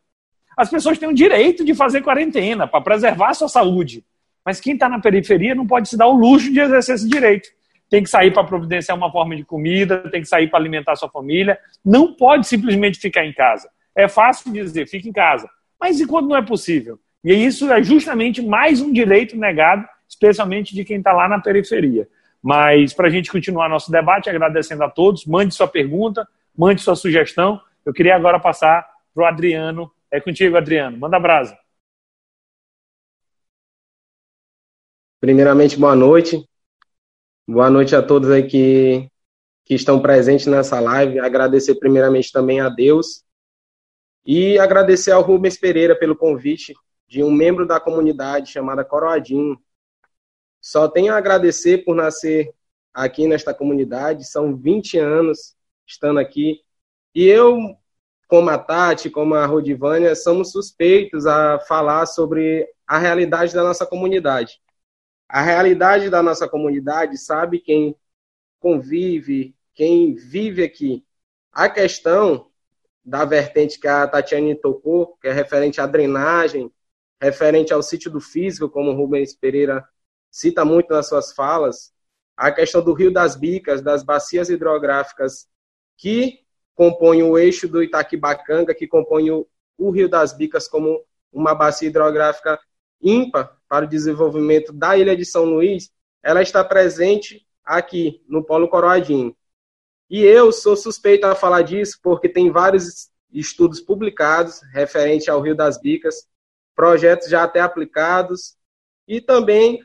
[0.56, 4.04] As pessoas têm o direito de fazer quarentena para preservar a sua saúde.
[4.44, 7.48] Mas quem está na periferia não pode se dar o luxo de exercer esse direito.
[7.88, 11.08] Tem que sair para providenciar uma forma de comida, tem que sair para alimentar sua
[11.08, 11.58] família.
[11.84, 13.68] Não pode simplesmente ficar em casa.
[13.94, 15.48] É fácil dizer, fique em casa.
[15.78, 16.98] Mas e quando não é possível?
[17.24, 22.08] E isso é justamente mais um direito negado, especialmente de quem está lá na periferia.
[22.42, 26.96] Mas para a gente continuar nosso debate, agradecendo a todos, mande sua pergunta, mande sua
[26.96, 27.60] sugestão.
[27.86, 28.84] Eu queria agora passar
[29.14, 29.90] para o Adriano.
[30.12, 30.98] É contigo, Adriano.
[30.98, 31.58] Manda brasa.
[35.18, 36.46] Primeiramente, boa noite.
[37.48, 39.10] Boa noite a todos aí que,
[39.64, 41.18] que estão presentes nessa live.
[41.18, 43.24] Agradecer primeiramente também a Deus
[44.26, 46.74] e agradecer ao Rubens Pereira pelo convite
[47.08, 49.58] de um membro da comunidade chamada Coroadinho.
[50.60, 52.52] Só tenho a agradecer por nascer
[52.92, 56.60] aqui nesta comunidade, são 20 anos estando aqui.
[57.14, 57.56] E eu,
[58.32, 63.84] como a Tati, como a Rodivânia, somos suspeitos a falar sobre a realidade da nossa
[63.84, 64.58] comunidade.
[65.28, 67.94] A realidade da nossa comunidade sabe quem
[68.58, 71.04] convive, quem vive aqui.
[71.52, 72.50] A questão
[73.04, 76.72] da vertente que a Tatiane tocou, que é referente à drenagem,
[77.20, 79.86] referente ao sítio do físico, como o Rubens Pereira
[80.30, 81.92] cita muito nas suas falas,
[82.34, 85.46] a questão do Rio das Bicas, das bacias hidrográficas
[85.98, 86.41] que
[86.74, 89.46] compõem o eixo do Itaquibacanga, que compõem o,
[89.78, 92.58] o Rio das Bicas como uma bacia hidrográfica
[93.00, 95.90] ímpar para o desenvolvimento da ilha de São Luís,
[96.22, 99.36] ela está presente aqui no Polo Coroadinho.
[100.08, 105.56] E eu sou suspeito a falar disso porque tem vários estudos publicados referente ao Rio
[105.56, 106.28] das Bicas,
[106.76, 108.56] projetos já até aplicados,
[109.08, 109.82] e também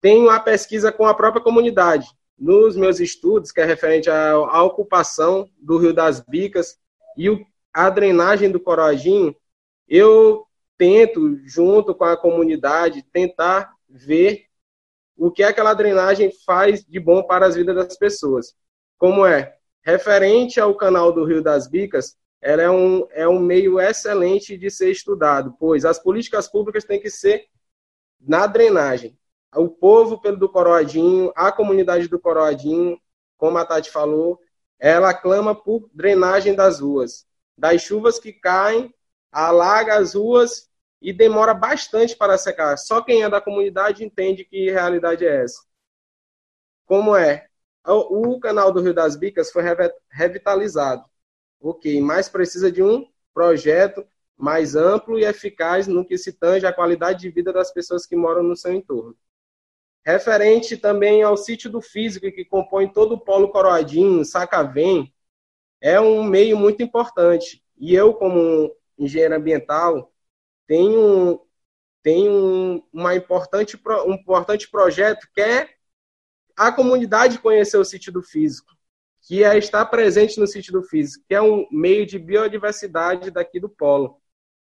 [0.00, 2.06] tenho a pesquisa com a própria comunidade.
[2.38, 6.78] Nos meus estudos, que é referente à, à ocupação do Rio das Bicas
[7.16, 9.34] e o, a drenagem do Coroadinho,
[9.88, 14.46] eu tento, junto com a comunidade, tentar ver
[15.16, 18.54] o que aquela drenagem faz de bom para as vidas das pessoas.
[18.98, 19.56] Como é?
[19.82, 24.70] Referente ao canal do Rio das Bicas, ela é um, é um meio excelente de
[24.70, 27.46] ser estudado, pois as políticas públicas têm que ser
[28.20, 29.16] na drenagem.
[29.54, 32.98] O povo pelo do Coroadinho, a comunidade do Coroadinho,
[33.36, 34.40] como a Tati falou,
[34.78, 37.26] ela clama por drenagem das ruas.
[37.56, 38.92] Das chuvas que caem,
[39.30, 42.76] alaga as ruas e demora bastante para secar.
[42.78, 45.62] Só quem é da comunidade entende que realidade é essa.
[46.86, 47.48] Como é?
[47.86, 49.64] O, canal do Rio das Bicas foi
[50.10, 51.04] revitalizado.
[51.60, 56.72] Ok, mas precisa de um projeto mais amplo e eficaz no que se tange à
[56.72, 59.16] qualidade de vida das pessoas que moram no seu entorno.
[60.04, 65.12] Referente também ao sítio do físico, que compõe todo o polo Coroadinho, Sacavém,
[65.80, 67.62] é um meio muito importante.
[67.78, 70.12] E eu, como engenheiro ambiental,
[70.66, 71.40] tenho,
[72.02, 75.68] tenho uma importante, um importante projeto que é
[76.56, 78.72] a comunidade conhecer o sítio do físico,
[79.22, 83.58] que é estar presente no sítio do físico, que é um meio de biodiversidade daqui
[83.60, 84.20] do polo.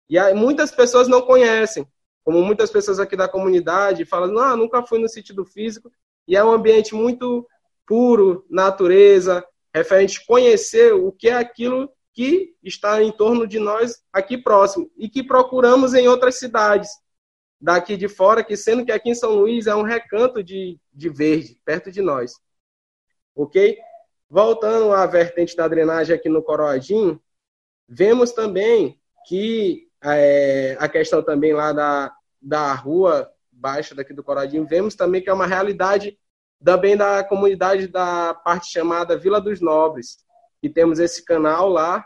[0.10, 1.88] E muitas pessoas não conhecem,
[2.27, 5.89] como muitas pessoas aqui da comunidade falam, não, ah, nunca fui no sítio do físico,
[6.27, 7.47] e é um ambiente muito
[7.85, 14.37] puro, natureza, referente conhecer o que é aquilo que está em torno de nós aqui
[14.37, 16.89] próximo e que procuramos em outras cidades
[17.61, 21.07] daqui de fora, que sendo que aqui em São Luís é um recanto de, de
[21.07, 22.33] verde, perto de nós.
[23.33, 23.77] Ok?
[24.29, 27.21] Voltando à vertente da drenagem aqui no Coroadinho,
[27.87, 34.65] vemos também que é, a questão também lá da, da rua baixa daqui do Coroadinho,
[34.65, 36.17] vemos também que é uma realidade
[36.63, 40.17] também da comunidade da parte chamada Vila dos Nobres,
[40.62, 42.06] que temos esse canal lá,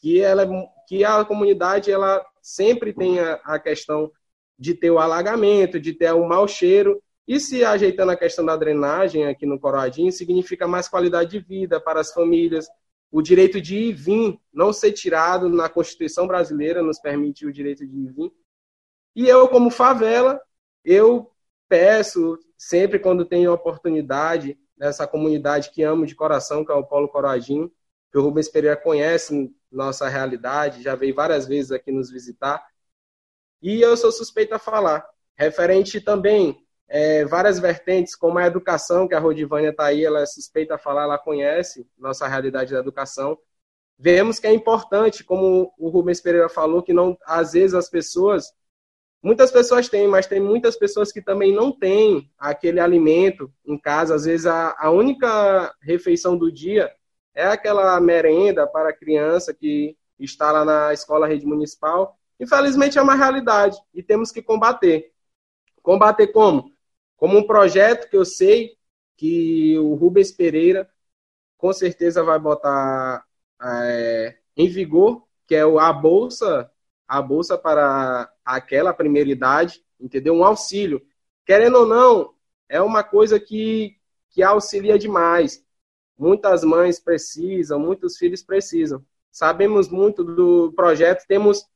[0.00, 0.48] que, ela,
[0.88, 4.10] que a comunidade ela sempre tem a, a questão
[4.58, 8.56] de ter o alagamento, de ter o mau cheiro, e se ajeitando a questão da
[8.56, 12.66] drenagem aqui no Coroadinho, significa mais qualidade de vida para as famílias,
[13.10, 17.52] o direito de ir e vir não ser tirado na Constituição brasileira, nos permite o
[17.52, 18.32] direito de ir e vir.
[19.14, 20.40] E eu, como favela,
[20.84, 21.30] eu
[21.68, 27.08] peço, sempre quando tenho oportunidade, nessa comunidade que amo de coração, que é o Paulo
[27.08, 27.70] Coroadinho,
[28.10, 32.66] que o Rubens Pereira conhece nossa realidade, já veio várias vezes aqui nos visitar.
[33.62, 35.06] E eu sou suspeito a falar.
[35.36, 40.26] Referente também é, várias vertentes, como a educação, que a Rodivânia está aí, ela é
[40.26, 43.38] suspeita a falar, ela conhece nossa realidade da educação.
[43.96, 48.52] Vemos que é importante, como o Rubens Pereira falou, que não, às vezes as pessoas,
[49.22, 54.14] muitas pessoas têm, mas tem muitas pessoas que também não têm aquele alimento em casa.
[54.14, 56.90] Às vezes a, a única refeição do dia
[57.34, 62.18] é aquela merenda para a criança que está lá na escola rede municipal.
[62.38, 65.12] Infelizmente é uma realidade e temos que combater.
[65.82, 66.72] Combater como?
[67.16, 68.76] Como um projeto que eu sei
[69.16, 70.88] que o Rubens Pereira
[71.58, 73.24] com certeza vai botar
[73.62, 76.70] é, em vigor, que é a bolsa,
[77.10, 80.32] a bolsa para aquela primeira idade, entendeu?
[80.32, 81.04] Um auxílio.
[81.44, 82.34] Querendo ou não,
[82.68, 83.96] é uma coisa que,
[84.30, 85.60] que auxilia demais.
[86.16, 89.04] Muitas mães precisam, muitos filhos precisam.
[89.28, 91.66] Sabemos muito do projeto, temos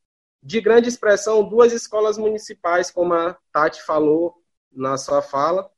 [0.40, 5.68] de grande expressão duas escolas municipais, como a Tati falou na sua fala,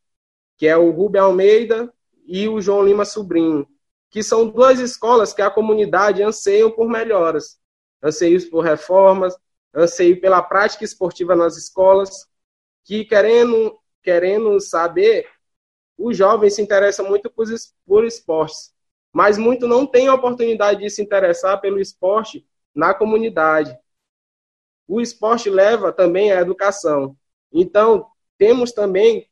[0.58, 1.90] que é o Rubem Almeida
[2.26, 3.66] e o João Lima Sobrinho,
[4.10, 7.58] que são duas escolas que a comunidade anseia por melhoras,
[8.02, 9.34] anseios por reformas,
[9.76, 12.26] anseio pela prática esportiva nas escolas,
[12.84, 15.28] que querendo, querendo saber
[15.98, 17.46] os jovens se interessam muito por,
[17.86, 18.74] por esportes,
[19.12, 23.76] mas muito não têm a oportunidade de se interessar pelo esporte na comunidade.
[24.86, 27.16] O esporte leva também à educação.
[27.52, 28.06] Então,
[28.38, 29.28] temos também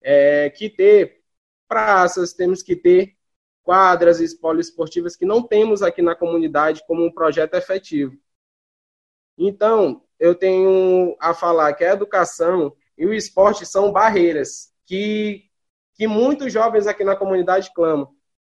[0.00, 1.22] é, que ter
[1.66, 3.16] praças, temos que ter
[3.62, 8.16] quadras e poliesportivas que não temos aqui na comunidade como um projeto efetivo.
[9.36, 15.50] Então, eu tenho a falar que a educação e o esporte são barreiras que
[15.94, 18.08] que muitos jovens aqui na comunidade clamam,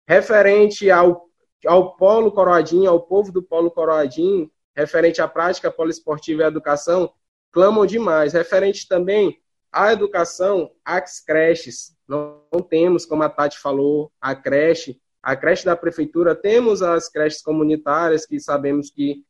[0.07, 1.29] referente ao,
[1.65, 7.11] ao Polo Coroadinho, ao povo do Polo Coroadinho, referente à prática poliesportiva e à educação,
[7.51, 8.33] clamam demais.
[8.33, 9.39] Referente também
[9.71, 11.95] à educação, às creches.
[12.07, 14.99] Não, não temos, como a Tati falou, a creche.
[15.21, 19.24] A creche da prefeitura, temos as creches comunitárias, que sabemos que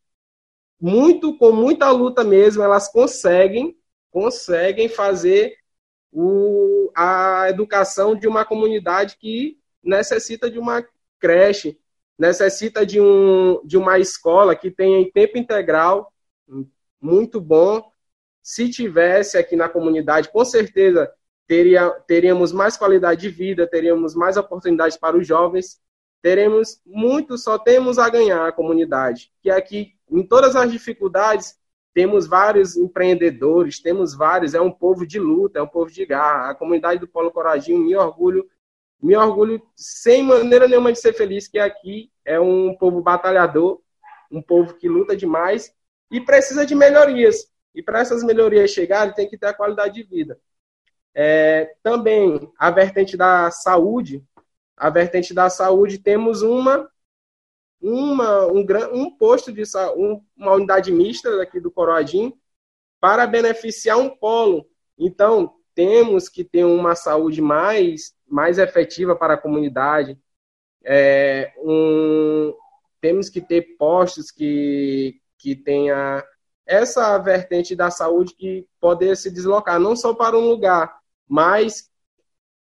[0.80, 3.78] muito com muita luta mesmo, elas conseguem
[4.16, 5.58] conseguem fazer
[6.10, 10.86] o, a educação de uma comunidade que necessita de uma
[11.20, 11.78] creche,
[12.18, 16.14] necessita de, um, de uma escola que tenha em tempo integral,
[17.02, 17.92] muito bom,
[18.42, 21.12] se tivesse aqui na comunidade, com certeza
[21.46, 25.82] teria, teríamos mais qualidade de vida, teríamos mais oportunidades para os jovens,
[26.22, 29.32] teremos muito, só temos a ganhar a comunidade.
[29.42, 31.58] Que aqui, em todas as dificuldades,
[31.94, 36.50] temos vários empreendedores, temos vários, é um povo de luta, é um povo de garra.
[36.50, 38.46] A comunidade do Polo Coradinho me orgulho,
[39.02, 43.82] me orgulho sem maneira nenhuma de ser feliz que aqui é um povo batalhador,
[44.30, 45.74] um povo que luta demais
[46.12, 47.50] e precisa de melhorias.
[47.74, 50.38] E para essas melhorias chegarem, tem que ter a qualidade de vida.
[51.14, 54.22] É, também a vertente da saúde,
[54.76, 56.90] a vertente da saúde temos uma
[57.82, 59.64] uma um, um posto de
[59.96, 62.34] um, uma unidade mista aqui do Coroadim
[63.00, 64.68] para beneficiar um polo.
[64.98, 70.20] Então temos que ter uma saúde mais mais efetiva para a comunidade.
[70.84, 72.54] É, um,
[73.02, 76.24] temos que ter postos que que tenha
[76.66, 81.92] essa vertente da saúde que poder se deslocar não só para um lugar, mas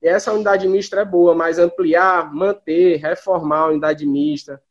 [0.01, 4.61] essa unidade mista é boa, mas ampliar, manter, reformar a unidade mista.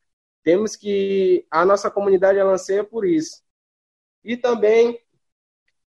[0.45, 1.47] Temos que.
[1.51, 3.43] A nossa comunidade ela anseia por isso.
[4.23, 5.01] E também,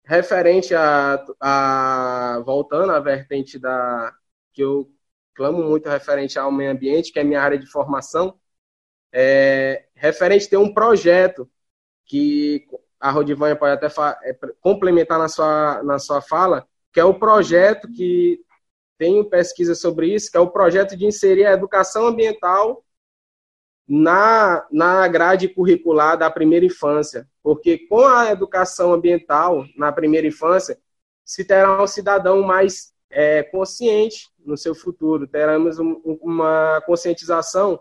[0.06, 2.42] referente a, a.
[2.46, 4.16] Voltando à vertente da.
[4.54, 4.90] que eu
[5.36, 8.40] clamo muito referente ao meio ambiente, que é minha área de formação,
[9.12, 11.50] é, referente ter um projeto
[12.06, 12.68] que
[13.00, 13.88] a Rodivanha pode até
[14.24, 18.40] é, complementar na sua, na sua fala, que é o projeto que
[18.98, 22.83] tenho pesquisa sobre isso, que é o projeto de inserir a educação ambiental
[23.88, 27.28] na, na grade curricular da primeira infância.
[27.42, 30.78] Porque com a educação ambiental na primeira infância,
[31.26, 37.80] se terá um cidadão mais é, consciente no seu futuro, teremos um, uma conscientização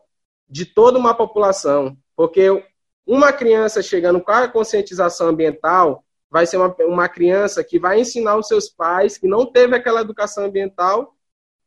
[0.48, 1.96] de toda uma população.
[2.14, 2.64] Porque
[3.06, 8.36] uma criança chegando com a conscientização ambiental, vai ser uma, uma criança que vai ensinar
[8.36, 11.14] os seus pais, que não teve aquela educação ambiental,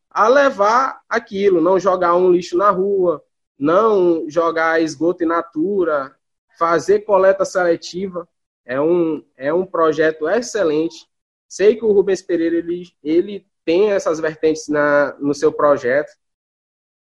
[0.09, 3.21] a levar aquilo, não jogar um lixo na rua,
[3.57, 6.15] não jogar esgoto in natura,
[6.57, 8.27] fazer coleta seletiva.
[8.65, 11.07] É um, é um projeto excelente.
[11.47, 16.11] Sei que o Rubens Pereira ele, ele tem essas vertentes na, no seu projeto.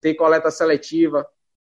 [0.01, 1.27] Tem coleta seletiva.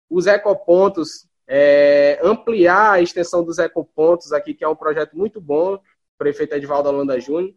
[0.09, 5.81] Os ecopontos é, ampliar a extensão dos ecopontos aqui, que é um projeto muito bom,
[6.17, 7.53] prefeito Edvaldo Holanda Júnior,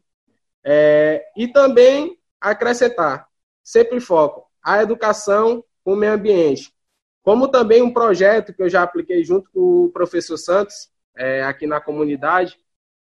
[0.63, 3.28] é, e também acrescentar,
[3.63, 6.72] sempre foco, a educação com o meio ambiente,
[7.23, 11.65] como também um projeto que eu já apliquei junto com o professor Santos, é, aqui
[11.65, 12.59] na comunidade,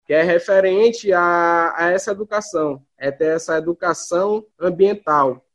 [0.05, 5.47] que é referente a, a essa educação, é ter essa educação ambiental,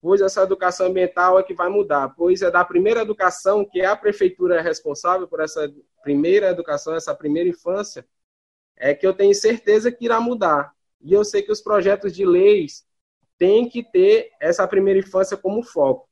[0.00, 3.94] pois essa educação ambiental é que vai mudar, pois é da primeira educação que a
[3.94, 5.70] prefeitura é responsável por essa
[6.02, 8.06] primeira educação, essa primeira infância,
[8.74, 10.72] é que eu tenho certeza que irá mudar.
[11.00, 12.86] E eu sei que os projetos de leis
[13.36, 16.08] têm que ter essa primeira infância como foco,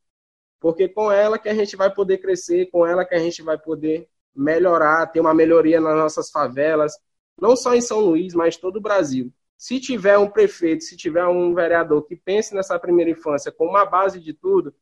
[0.60, 3.58] porque com ela que a gente vai poder crescer, com ela que a gente vai
[3.58, 6.92] poder melhorar, ter uma melhoria nas nossas favelas,
[7.40, 9.32] não só em São Luís, mas todo o Brasil.
[9.56, 13.84] Se tiver um prefeito, se tiver um vereador que pense nessa primeira infância como uma
[13.84, 14.74] base de tudo,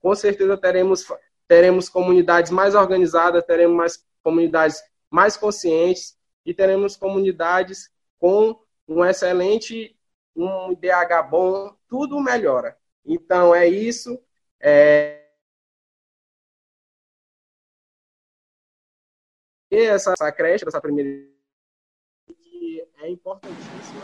[0.00, 1.06] com certeza teremos,
[1.46, 9.96] teremos comunidades mais organizadas, teremos mais comunidades mais conscientes e teremos comunidades com um excelente,
[10.34, 12.76] um IDH bom, tudo melhora.
[13.04, 14.18] Então, é isso.
[14.60, 15.25] É...
[19.70, 21.08] essa, essa creche, essa primeira
[22.26, 24.00] que é importantíssima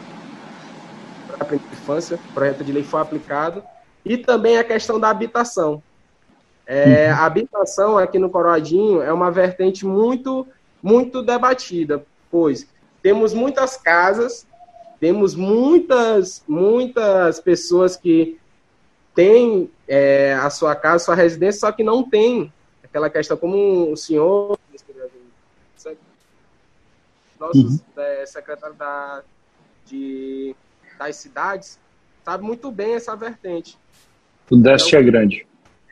[1.28, 3.62] para a infância, o projeto de lei foi aplicado,
[4.04, 5.82] e também a questão da habitação.
[6.66, 7.18] É, uhum.
[7.18, 10.46] a habitação aqui no Coroadinho é uma vertente muito,
[10.82, 12.68] muito debatida, pois
[13.02, 14.46] temos muitas casas,
[15.00, 18.38] temos muitas, muitas pessoas que
[19.14, 23.96] têm é, a sua casa, sua residência, só que não tem aquela questão como o
[23.96, 24.56] senhor,
[27.42, 27.80] nossos uhum.
[27.96, 29.22] é, secretário da,
[29.86, 30.54] de
[30.98, 31.78] das cidades,
[32.24, 33.76] sabe muito bem essa vertente.
[34.50, 35.46] O déficit então, é grande.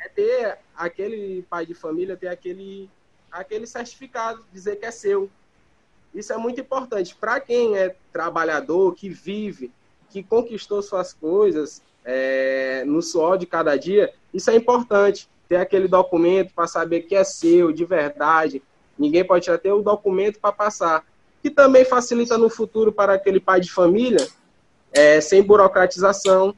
[0.05, 2.89] É ter aquele pai de família, ter aquele,
[3.31, 5.29] aquele certificado, dizer que é seu.
[6.15, 7.15] Isso é muito importante.
[7.15, 9.73] Para quem é trabalhador, que vive,
[10.09, 15.29] que conquistou suas coisas é, no suor de cada dia, isso é importante.
[15.49, 18.63] Ter aquele documento para saber que é seu, de verdade.
[18.97, 21.05] Ninguém pode já ter o documento para passar.
[21.43, 24.27] Que também facilita no futuro para aquele pai de família
[24.93, 26.55] é, sem burocratização.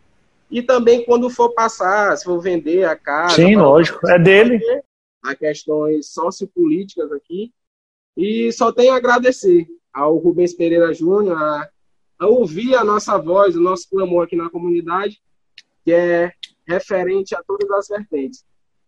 [0.51, 3.37] E também quando for passar, se for vender a casa.
[3.37, 4.61] Sim, lógico, é dele.
[5.22, 7.53] Há questões sociopolíticas aqui.
[8.16, 13.61] E só tenho a agradecer ao Rubens Pereira Júnior, a, ouvir a nossa voz, o
[13.61, 15.20] nosso clamor aqui na comunidade,
[15.85, 16.33] que é
[16.66, 18.45] referente a todas as vertentes.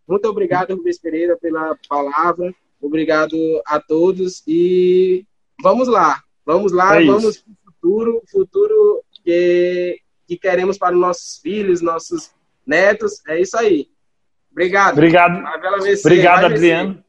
[0.06, 2.54] Muito obrigado, Rubens Pereira, pela palavra.
[2.80, 3.36] Obrigado
[3.66, 5.24] a todos e
[5.62, 11.00] vamos lá, vamos lá, é vamos para o futuro, futuro que, que queremos para os
[11.00, 12.30] nossos filhos, nossos
[12.66, 13.22] netos.
[13.26, 13.88] É isso aí.
[14.50, 14.92] Obrigado.
[14.92, 15.42] Obrigado.
[16.00, 17.04] Obrigado, Adriano.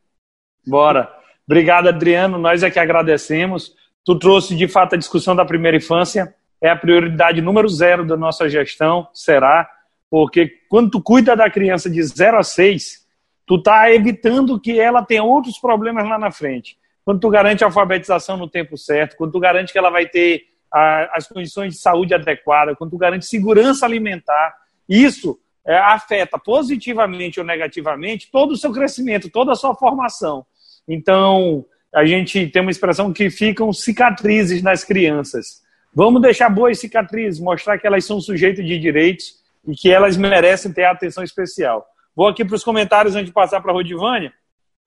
[0.66, 1.14] Bora.
[1.46, 2.38] Obrigado, Adriano.
[2.38, 3.76] Nós é que agradecemos.
[4.04, 6.34] Tu trouxe de fato a discussão da primeira infância.
[6.62, 9.70] É a prioridade número zero da nossa gestão, será,
[10.10, 13.06] porque quando tu cuida da criança de 0 a 6,
[13.46, 16.78] tu está evitando que ela tenha outros problemas lá na frente.
[17.06, 20.46] Quando tu garante a alfabetização no tempo certo, quando tu garante que ela vai ter
[20.74, 24.56] a, as condições de saúde adequadas, quando tu garante segurança alimentar,
[24.90, 30.46] isso é, afeta positivamente ou negativamente todo o seu crescimento, toda a sua formação.
[30.88, 35.64] Então, a gente tem uma expressão que ficam cicatrizes nas crianças.
[35.94, 39.36] Vamos deixar boas cicatrizes, mostrar que elas são sujeitos de direitos
[39.66, 41.86] e que elas merecem ter atenção especial.
[42.16, 44.34] Vou aqui para os comentários antes de passar para a Rodivânia.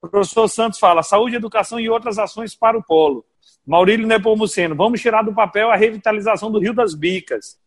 [0.01, 3.25] O professor Santos fala: saúde, educação e outras ações para o polo.
[3.67, 7.59] Maurílio Nepomuceno, vamos tirar do papel a revitalização do Rio das Bicas.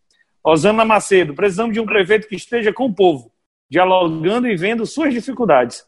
[0.43, 3.31] Osana Macedo, precisamos de um prefeito que esteja com o povo,
[3.69, 5.85] dialogando e vendo suas dificuldades.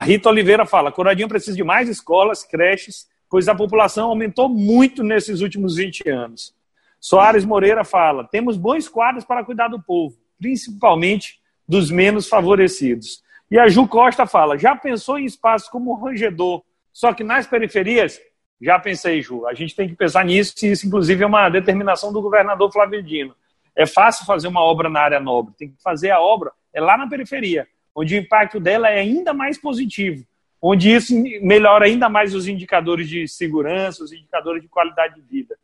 [0.00, 5.40] Rita Oliveira fala: Coradinho precisa de mais escolas, creches, pois a população aumentou muito nesses
[5.40, 6.54] últimos 20 anos.
[7.00, 13.24] Soares Moreira fala: temos bons quadros para cuidar do povo, principalmente dos menos favorecidos.
[13.50, 18.20] E a Ju Costa fala: já pensou em espaços como Rangedor, só que nas periferias?
[18.60, 19.46] Já pensei, Ju.
[19.46, 23.02] A gente tem que pensar nisso, e isso, inclusive, é uma determinação do governador Flávio
[23.02, 23.34] Dino.
[23.74, 26.98] É fácil fazer uma obra na área nobre, tem que fazer a obra é lá
[26.98, 30.26] na periferia, onde o impacto dela é ainda mais positivo,
[30.60, 35.56] onde isso melhora ainda mais os indicadores de segurança, os indicadores de qualidade de vida.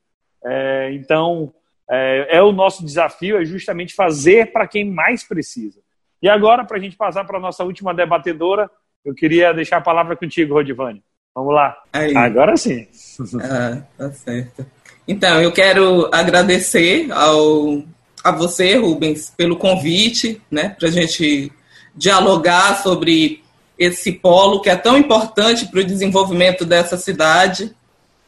[0.43, 1.53] É, então,
[1.89, 5.82] é, é o nosso desafio, é justamente fazer para quem mais precisa.
[6.22, 8.70] E agora, para a gente passar para a nossa última debatedora,
[9.04, 11.02] eu queria deixar a palavra contigo, Rodivane.
[11.34, 11.76] Vamos lá.
[11.92, 12.16] Aí.
[12.16, 12.86] Agora sim.
[13.42, 14.64] Ah, tá certo.
[15.06, 17.82] Então, eu quero agradecer ao,
[18.22, 21.50] a você, Rubens, pelo convite, né, para a gente
[21.94, 23.42] dialogar sobre
[23.78, 27.74] esse polo que é tão importante para o desenvolvimento dessa cidade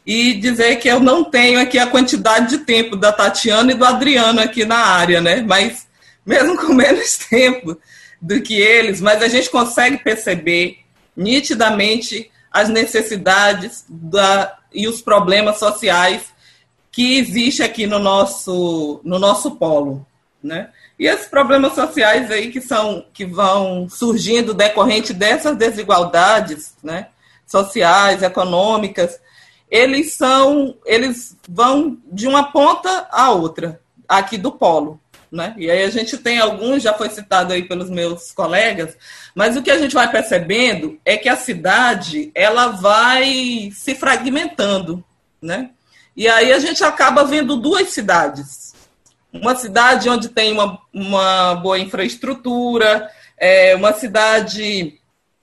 [0.05, 3.85] e dizer que eu não tenho aqui a quantidade de tempo da Tatiana e do
[3.85, 5.41] Adriano aqui na área, né?
[5.41, 5.84] Mas
[6.25, 7.77] mesmo com menos tempo
[8.21, 10.79] do que eles, mas a gente consegue perceber
[11.15, 16.33] nitidamente as necessidades da, e os problemas sociais
[16.91, 20.05] que existe aqui no nosso, no nosso polo,
[20.41, 20.69] né?
[20.97, 27.07] E esses problemas sociais aí que são que vão surgindo decorrente dessas desigualdades, né,
[27.45, 29.19] sociais, econômicas,
[29.69, 34.97] eles são eles vão de uma ponta à outra aqui do polo
[35.35, 35.53] né?
[35.57, 38.97] E aí a gente tem alguns, já foi citado aí pelos meus colegas,
[39.35, 45.03] mas o que a gente vai percebendo é que a cidade ela vai se fragmentando,
[45.41, 45.71] né?
[46.15, 48.73] E aí a gente acaba vendo duas cidades.
[49.33, 54.97] Uma cidade onde tem uma, uma boa infraestrutura, é, uma cidade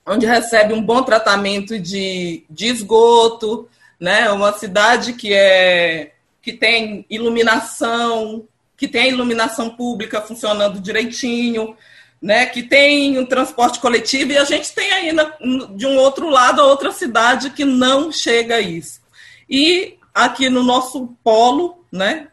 [0.07, 3.69] onde recebe um bom tratamento de, de esgoto,
[4.01, 4.31] né?
[4.31, 8.49] Uma cidade que é que tem iluminação,
[8.83, 11.77] que tem a iluminação pública funcionando direitinho,
[12.21, 15.37] né, que tem um transporte coletivo, e a gente tem ainda,
[15.77, 19.01] de um outro lado, a outra cidade que não chega a isso.
[19.49, 22.27] E aqui no nosso polo, né,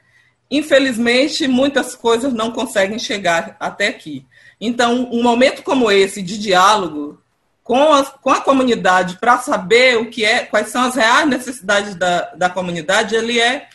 [0.50, 4.26] infelizmente, muitas coisas não conseguem chegar até aqui.
[4.60, 7.22] Então, um momento como esse de diálogo
[7.64, 11.94] com a, com a comunidade para saber o que é, quais são as reais necessidades
[11.94, 13.68] da, da comunidade, ele é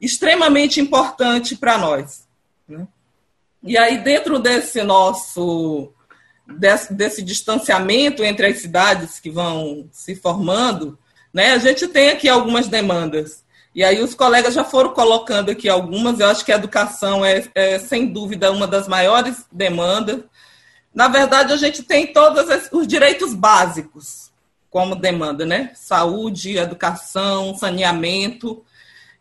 [0.00, 2.21] extremamente importante para nós.
[3.62, 5.92] E aí, dentro desse nosso
[6.46, 10.98] desse, desse, distanciamento entre as cidades que vão se formando,
[11.32, 13.42] né, a gente tem aqui algumas demandas.
[13.74, 17.44] E aí os colegas já foram colocando aqui algumas, eu acho que a educação é,
[17.54, 20.20] é sem dúvida uma das maiores demandas.
[20.94, 24.30] Na verdade, a gente tem todos os direitos básicos
[24.68, 25.70] como demanda, né?
[25.74, 28.62] Saúde, educação, saneamento,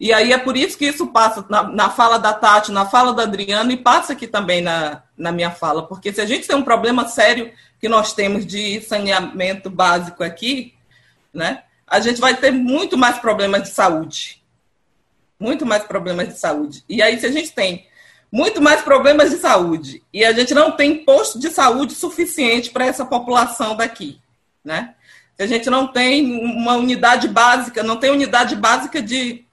[0.02, 3.14] e aí é por isso que isso passa na, na, fala da Tati, na fala
[3.14, 6.56] da Adriana e passa aqui também na, na minha fala, porque se a gente tem
[6.56, 10.74] um problema sério que nós temos de saneamento básico aqui,
[11.32, 14.42] né, a gente vai ter muito mais problemas de saúde.
[15.40, 16.84] Muito mais problemas de saúde.
[16.90, 17.86] E aí, se a gente tem
[18.32, 22.88] muito mais problemas de saúde e a gente não tem posto de saúde suficiente para
[22.88, 24.20] essa população daqui,
[24.66, 24.96] né?
[25.38, 29.46] Se a gente não tem uma unidade básica, não tem unidade básica de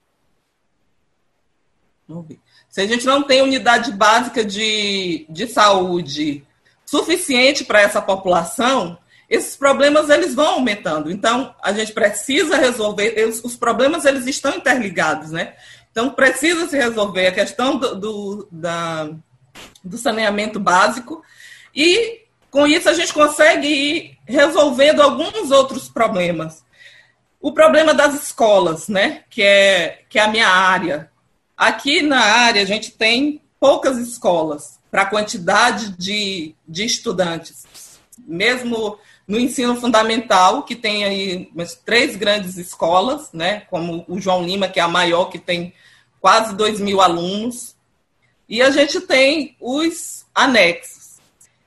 [2.68, 6.44] Se a gente não tem unidade básica de, de saúde
[6.84, 8.98] suficiente para essa população,
[9.28, 11.10] esses problemas eles vão aumentando.
[11.10, 15.54] Então, a gente precisa resolver, eles, os problemas eles estão interligados, né?
[15.90, 19.10] Então, precisa se resolver a questão do, do, da,
[19.84, 21.22] do saneamento básico
[21.74, 26.64] e, com isso, a gente consegue ir resolvendo alguns outros problemas.
[27.40, 29.24] O problema das escolas, né?
[29.28, 31.10] Que é, que é a minha área.
[31.58, 37.66] Aqui na área, a gente tem poucas escolas para a quantidade de, de estudantes.
[38.16, 38.96] Mesmo
[39.26, 44.68] no ensino fundamental, que tem aí umas três grandes escolas, né, como o João Lima,
[44.68, 45.74] que é a maior, que tem
[46.20, 47.74] quase 2 mil alunos,
[48.48, 51.18] e a gente tem os anexos.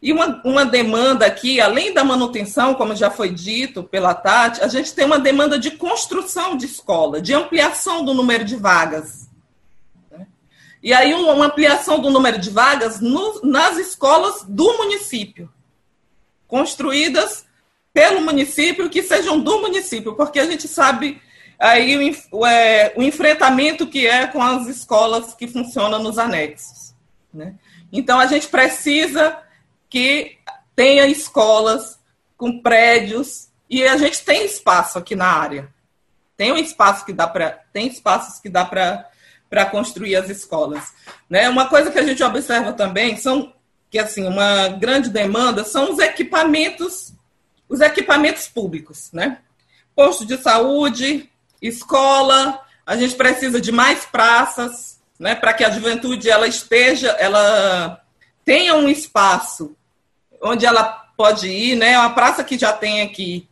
[0.01, 4.67] E uma, uma demanda aqui, além da manutenção, como já foi dito pela Tati, a
[4.69, 9.29] gente tem uma demanda de construção de escola, de ampliação do número de vagas.
[10.81, 15.51] E aí, uma ampliação do número de vagas no, nas escolas do município,
[16.47, 17.45] construídas
[17.93, 21.21] pelo município, que sejam do município, porque a gente sabe
[21.59, 26.95] aí o, é, o enfrentamento que é com as escolas que funcionam nos anexos.
[27.31, 27.55] Né?
[27.91, 29.37] Então, a gente precisa
[29.89, 30.37] que
[30.75, 31.99] tenha escolas
[32.35, 35.73] com prédios, e a gente tem espaço aqui na área.
[36.35, 37.51] Tem um espaço que dá para.
[37.71, 39.09] Tem espaços que dá para
[39.65, 40.93] construir as escolas.
[41.29, 41.49] Né?
[41.49, 43.53] Uma coisa que a gente observa também são
[43.89, 47.13] que assim, uma grande demanda são os equipamentos
[47.71, 49.37] os equipamentos públicos, né?
[49.95, 51.29] Posto de saúde,
[51.61, 58.01] escola, a gente precisa de mais praças, né, para que a juventude ela esteja, ela
[58.43, 59.73] tenha um espaço
[60.41, 60.83] onde ela
[61.15, 61.97] pode ir, né?
[61.97, 63.47] Uma praça que já tem aqui,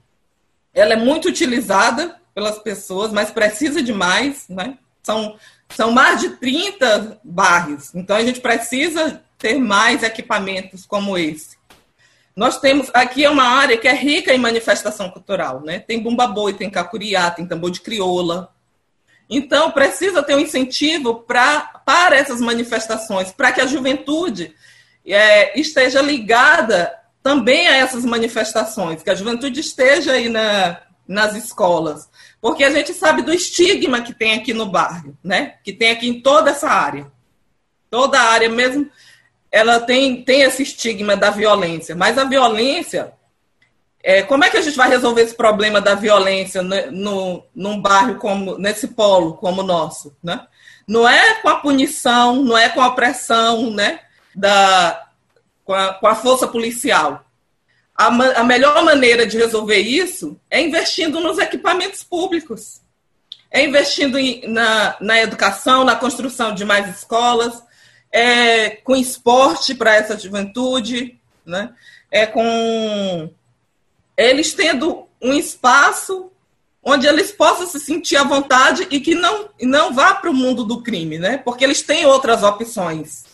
[0.74, 4.78] ela é muito utilizada pelas pessoas, mas precisa de mais, né?
[5.02, 5.38] São
[5.70, 11.58] são mais de 30 bairros, então a gente precisa ter mais equipamentos como esse.
[12.36, 15.80] Nós temos, aqui é uma área que é rica em manifestação cultural, né?
[15.80, 18.54] Tem bumba boi, tem cacuriá, tem tambor de crioula.
[19.30, 24.56] Então, precisa ter um incentivo pra, para essas manifestações, para que a juventude
[25.06, 32.09] é, esteja ligada também a essas manifestações, que a juventude esteja aí na, nas escolas.
[32.42, 35.56] Porque a gente sabe do estigma que tem aqui no bairro, né?
[35.64, 37.12] Que tem aqui em toda essa área.
[37.90, 38.90] Toda a área, mesmo
[39.52, 43.14] ela tem, tem esse estigma da violência, mas a violência,
[44.04, 47.82] é, como é que a gente vai resolver esse problema da violência no, no, num
[47.82, 50.46] bairro como, nesse polo como o nosso, né?
[50.88, 54.00] Não é com a punição, não é com a pressão, né?
[54.36, 55.08] Da,
[55.64, 57.26] com, a, com a força policial.
[58.00, 58.06] A,
[58.40, 62.80] a melhor maneira de resolver isso é investindo nos equipamentos públicos,
[63.52, 67.62] é investindo em, na, na educação, na construção de mais escolas,
[68.10, 71.74] é, com esporte para essa juventude, né?
[72.10, 73.30] é com
[74.16, 76.32] eles tendo um espaço
[76.82, 80.64] onde eles possam se sentir à vontade e que não, não vá para o mundo
[80.64, 81.38] do crime, né?
[81.38, 83.26] porque eles têm outras opções.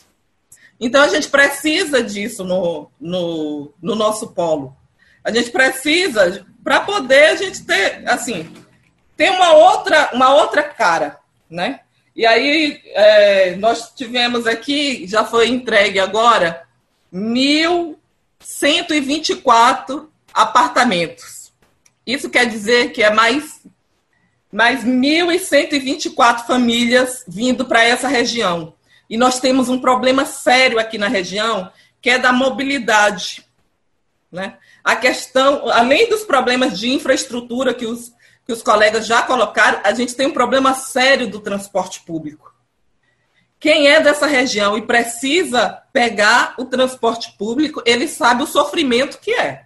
[0.79, 4.77] Então a gente precisa disso no, no, no nosso polo.
[5.23, 8.47] A gente precisa, para poder a gente ter, assim,
[9.17, 11.17] ter uma outra, uma outra cara,
[11.49, 11.79] né?
[12.15, 16.65] E aí, é, nós tivemos aqui, já foi entregue agora,
[17.13, 21.35] 1.124 apartamentos.
[22.05, 23.61] Isso quer dizer que é mais,
[24.51, 28.74] mais 1.124 famílias vindo para essa região.
[29.09, 33.45] E nós temos um problema sério aqui na região, que é da mobilidade.
[34.31, 34.57] Né?
[34.83, 39.93] A questão, além dos problemas de infraestrutura que os que os colegas já colocaram, a
[39.93, 42.53] gente tem um problema sério do transporte público.
[43.59, 49.31] Quem é dessa região e precisa pegar o transporte público, ele sabe o sofrimento que
[49.31, 49.65] é.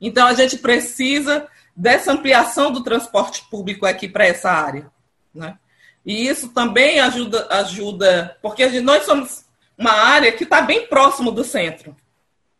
[0.00, 4.90] Então, a gente precisa dessa ampliação do transporte público aqui para essa área.
[5.34, 5.58] Né?
[6.04, 9.44] E isso também ajuda, ajuda porque gente, nós somos
[9.76, 11.94] uma área que está bem próximo do centro.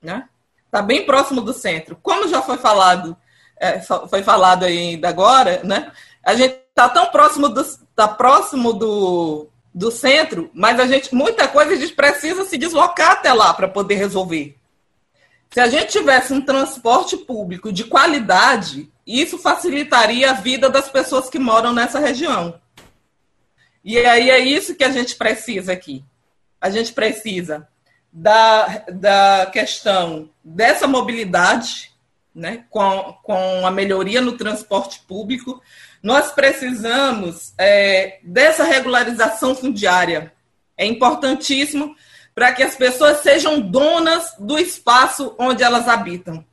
[0.03, 0.29] Está né?
[0.71, 1.99] Tá bem próximo do centro.
[2.03, 3.17] Como já foi falado
[3.61, 5.93] é, foi falado ainda agora, né?
[6.25, 7.63] A gente está tão próximo do,
[7.95, 13.13] tá próximo do, do centro, mas a gente muita coisa a gente precisa se deslocar
[13.13, 14.57] até lá para poder resolver.
[15.51, 21.29] Se a gente tivesse um transporte público de qualidade, isso facilitaria a vida das pessoas
[21.29, 22.55] que moram nessa região.
[23.85, 26.05] E aí é isso que a gente precisa aqui.
[26.61, 27.67] A gente precisa
[28.13, 31.91] da, da questão dessa mobilidade
[32.35, 35.61] né, com, com a melhoria no transporte público,
[36.03, 40.33] nós precisamos é, dessa regularização fundiária.
[40.77, 41.95] É importantíssimo
[42.35, 46.45] para que as pessoas sejam donas do espaço onde elas habitam.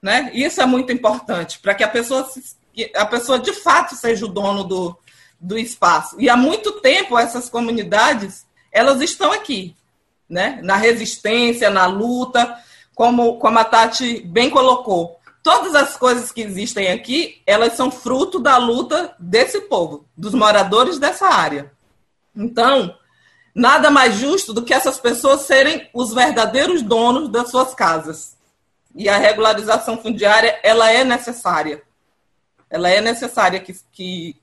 [0.00, 0.30] Né?
[0.34, 2.28] Isso é muito importante, para que a pessoa,
[2.96, 4.98] a pessoa de fato seja o dono do,
[5.42, 6.16] do espaço.
[6.20, 9.76] E há muito tempo essas comunidades elas estão aqui,
[10.28, 10.60] né?
[10.62, 12.58] na resistência, na luta,
[12.94, 15.20] como, como a Tati bem colocou.
[15.42, 20.98] Todas as coisas que existem aqui, elas são fruto da luta desse povo, dos moradores
[20.98, 21.72] dessa área.
[22.34, 22.96] Então,
[23.54, 28.36] nada mais justo do que essas pessoas serem os verdadeiros donos das suas casas.
[28.94, 31.82] E a regularização fundiária, ela é necessária.
[32.70, 34.36] Ela é necessária que, que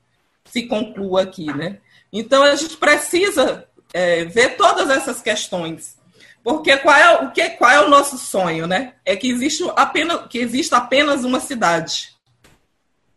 [0.50, 1.78] se conclua aqui, né?
[2.12, 5.98] Então, a gente precisa é, ver todas essas questões.
[6.42, 8.94] Porque qual é, o que, qual é o nosso sonho, né?
[9.04, 12.14] É que, existe apenas, que exista apenas uma cidade.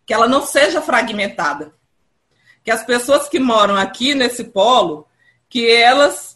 [0.06, 1.74] Que ela não seja fragmentada.
[2.64, 5.08] Que as pessoas que moram aqui nesse polo
[5.50, 6.34] que elas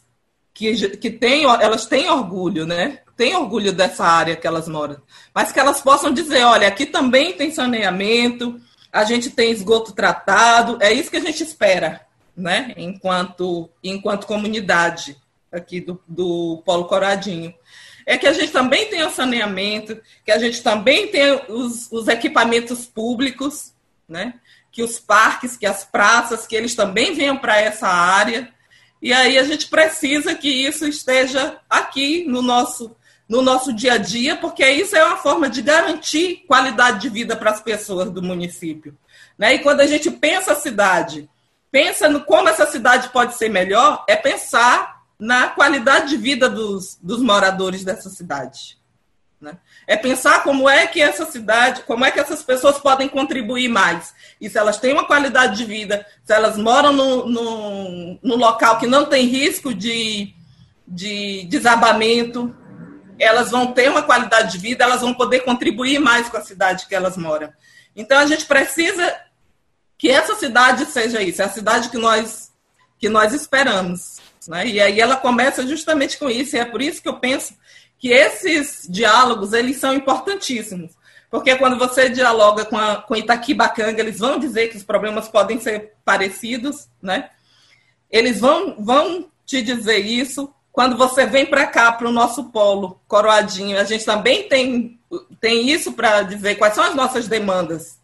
[0.53, 2.99] que, que têm, elas têm orgulho, né?
[3.15, 4.97] Têm orgulho dessa área que elas moram.
[5.33, 8.59] Mas que elas possam dizer, olha, aqui também tem saneamento,
[8.97, 12.01] a gente tem esgoto tratado, é isso que a gente espera,
[12.35, 12.73] né?
[12.75, 15.15] Enquanto, enquanto comunidade
[15.51, 17.53] aqui do, do Polo Coradinho.
[18.07, 22.87] É que a gente também tenha saneamento, que a gente também tenha os, os equipamentos
[22.87, 23.71] públicos,
[24.09, 24.33] né?
[24.71, 28.51] Que os parques, que as praças, que eles também venham para essa área,
[28.99, 32.95] e aí a gente precisa que isso esteja aqui no nosso,
[33.27, 37.35] no nosso dia a dia, porque isso é uma forma de garantir qualidade de vida
[37.35, 38.97] para as pessoas do município.
[39.37, 39.55] Né?
[39.55, 41.29] E quando a gente pensa a cidade,
[41.71, 46.97] pensa no como essa cidade pode ser melhor, é pensar na qualidade de vida dos,
[47.01, 48.77] dos moradores dessa cidade.
[49.39, 49.57] Né?
[49.85, 54.13] É pensar como é que essa cidade, como é que essas pessoas podem contribuir mais.
[54.39, 58.79] E se elas têm uma qualidade de vida, se elas moram no, no, no local
[58.79, 60.33] que não tem risco de,
[60.87, 62.55] de desabamento,
[63.19, 66.87] elas vão ter uma qualidade de vida, elas vão poder contribuir mais com a cidade
[66.87, 67.51] que elas moram.
[67.95, 69.15] Então a gente precisa
[69.97, 72.51] que essa cidade seja isso, é a cidade que nós
[72.99, 74.17] que nós esperamos.
[74.47, 74.67] Né?
[74.67, 77.53] E aí ela começa justamente com isso, e é por isso que eu penso
[77.99, 80.91] que esses diálogos eles são importantíssimos.
[81.29, 85.59] Porque quando você dialoga com, a, com Itaquibacanga, eles vão dizer que os problemas podem
[85.59, 87.29] ser parecidos, né?
[88.09, 90.53] Eles vão, vão te dizer isso.
[90.77, 94.99] Quando você vem para cá, para o nosso polo, Coroadinho, a gente também tem,
[95.41, 97.99] tem isso para dizer quais são as nossas demandas.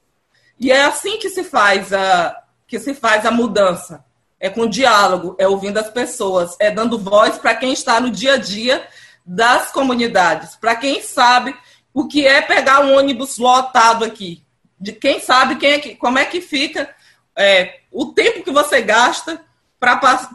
[0.60, 4.04] E é assim que se faz a, que se faz a mudança.
[4.40, 8.34] É com diálogo, é ouvindo as pessoas, é dando voz para quem está no dia
[8.34, 8.88] a dia
[9.24, 11.56] das comunidades, para quem sabe
[11.94, 14.44] o que é pegar um ônibus lotado aqui,
[14.80, 16.90] de quem sabe quem é que, como é que fica
[17.38, 19.40] é, o tempo que você gasta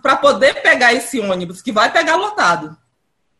[0.02, 2.76] para poder pegar esse ônibus, que vai pegar lotado.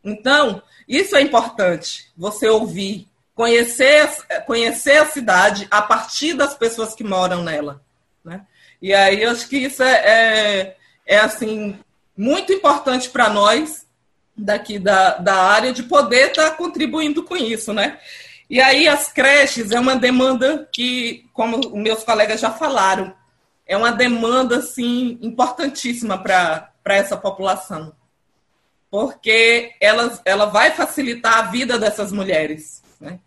[0.03, 4.09] Então, isso é importante, você ouvir, conhecer,
[4.47, 7.81] conhecer a cidade a partir das pessoas que moram nela.
[8.25, 8.41] Né?
[8.81, 11.77] E aí, eu acho que isso é, é, é assim,
[12.17, 13.85] muito importante para nós,
[14.35, 17.99] daqui da, da área de poder estar tá contribuindo com isso, né?
[18.49, 23.13] E aí as creches é uma demanda que, como meus colegas já falaram,
[23.69, 27.93] é uma demanda assim importantíssima para essa população,
[28.89, 32.81] porque ela, ela vai facilitar a vida dessas mulheres.
[32.99, 33.19] Né?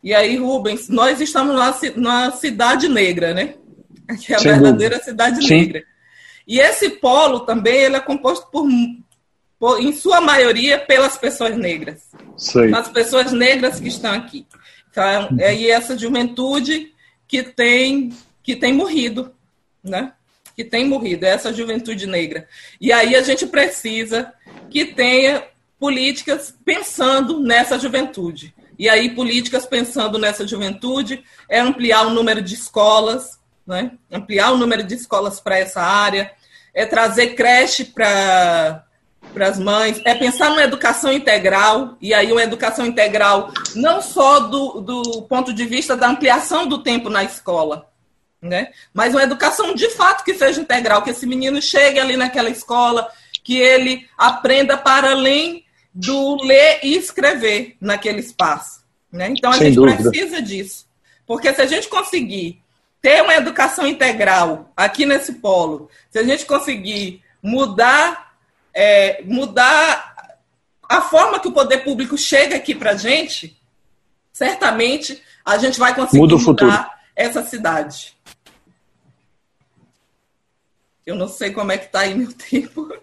[0.00, 3.54] E aí, Rubens, nós estamos na, na cidade negra, né?
[4.24, 5.10] Que é a Sem verdadeira dúvida.
[5.10, 5.54] cidade Sim.
[5.54, 5.82] negra.
[6.46, 8.66] E esse polo também ele é composto por
[9.80, 12.08] em sua maioria, pelas pessoas negras.
[12.36, 12.72] Sei.
[12.72, 14.46] As pessoas negras que estão aqui.
[14.90, 15.04] Então,
[15.40, 16.94] é aí essa juventude
[17.26, 19.34] que tem, que tem morrido,
[19.88, 20.12] né?
[20.54, 22.48] Que tem morrido, é essa juventude negra.
[22.80, 24.32] E aí a gente precisa
[24.70, 25.44] que tenha
[25.78, 28.54] políticas pensando nessa juventude.
[28.78, 33.92] E aí, políticas pensando nessa juventude é ampliar o número de escolas, né?
[34.10, 36.30] ampliar o número de escolas para essa área,
[36.72, 38.84] é trazer creche para
[39.34, 44.40] para as mães, é pensar numa educação integral, e aí uma educação integral não só
[44.40, 47.86] do, do ponto de vista da ampliação do tempo na escola,
[48.40, 48.72] né?
[48.94, 53.10] mas uma educação de fato que seja integral, que esse menino chegue ali naquela escola,
[53.42, 58.82] que ele aprenda para além do ler e escrever naquele espaço.
[59.10, 59.28] Né?
[59.30, 60.10] Então a Sem gente dúvida.
[60.10, 60.86] precisa disso.
[61.26, 62.60] Porque se a gente conseguir
[63.00, 68.28] ter uma educação integral aqui nesse polo, se a gente conseguir mudar
[68.74, 70.38] é, mudar
[70.88, 73.60] a forma que o poder público chega aqui para a gente,
[74.32, 78.16] certamente a gente vai conseguir Muda mudar essa cidade.
[81.08, 82.94] Eu não sei como é que está aí meu tempo.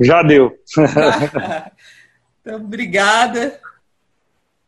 [0.00, 0.56] Já deu.
[2.40, 3.60] então, obrigada.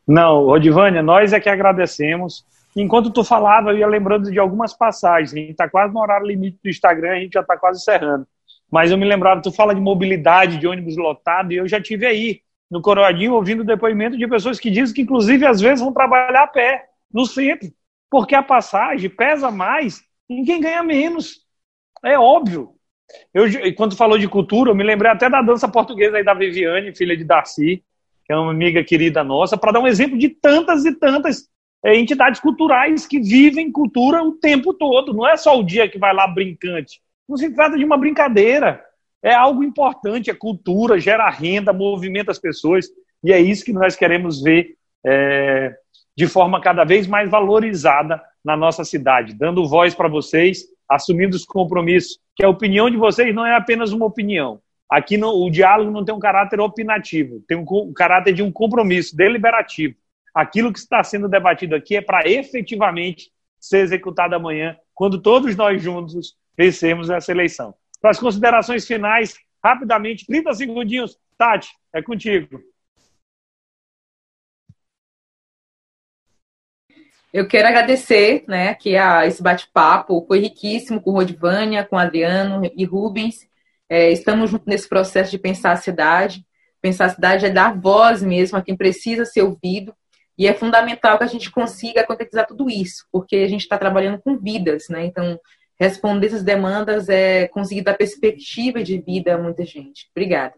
[0.07, 2.45] Não, Rodivânia, nós é que agradecemos.
[2.77, 5.33] Enquanto tu falava, eu ia lembrando de algumas passagens.
[5.33, 8.27] A gente está quase no horário limite do Instagram, a gente já está quase encerrando.
[8.71, 12.05] Mas eu me lembrava, tu fala de mobilidade, de ônibus lotado, e eu já tive
[12.05, 16.43] aí, no Coroadinho, ouvindo depoimento de pessoas que dizem que, inclusive, às vezes vão trabalhar
[16.43, 17.73] a pé, no centro,
[18.11, 21.41] porque a passagem pesa mais em quem ganha menos.
[22.05, 22.75] É óbvio.
[23.33, 23.45] Eu,
[23.75, 27.17] quando falou de cultura, eu me lembrei até da dança portuguesa aí da Viviane, filha
[27.17, 27.83] de Darcy,
[28.25, 31.49] que é uma amiga querida nossa, para dar um exemplo de tantas e tantas
[31.85, 35.13] é, entidades culturais que vivem cultura o tempo todo.
[35.13, 37.01] Não é só o dia que vai lá brincante.
[37.29, 38.83] Não se trata de uma brincadeira.
[39.23, 42.87] É algo importante, é cultura, gera renda, movimenta as pessoas.
[43.23, 45.75] E é isso que nós queremos ver é,
[46.17, 50.65] de forma cada vez mais valorizada na nossa cidade, dando voz para vocês,
[50.95, 54.61] assumindo os compromissos, que a opinião de vocês não é apenas uma opinião.
[54.89, 58.53] Aqui no, o diálogo não tem um caráter opinativo, tem um, um caráter de um
[58.53, 59.95] compromisso deliberativo.
[60.35, 65.83] Aquilo que está sendo debatido aqui é para efetivamente ser executado amanhã, quando todos nós
[65.83, 67.75] juntos vencemos essa eleição.
[68.01, 71.17] Para as considerações finais, rapidamente, 30 segundinhos.
[71.39, 72.61] Tati, é contigo.
[77.33, 82.85] Eu quero agradecer né, que a, esse bate-papo foi riquíssimo com Rodivânia, com Adriano e
[82.85, 83.49] Rubens.
[83.89, 86.45] É, estamos juntos nesse processo de pensar a cidade.
[86.83, 89.95] Pensar a cidade é dar voz mesmo a quem precisa ser ouvido.
[90.37, 94.21] E é fundamental que a gente consiga concretizar tudo isso, porque a gente está trabalhando
[94.21, 95.05] com vidas, né?
[95.05, 95.39] Então,
[95.79, 100.09] responder essas demandas é conseguir dar perspectiva de vida a muita gente.
[100.11, 100.55] Obrigada.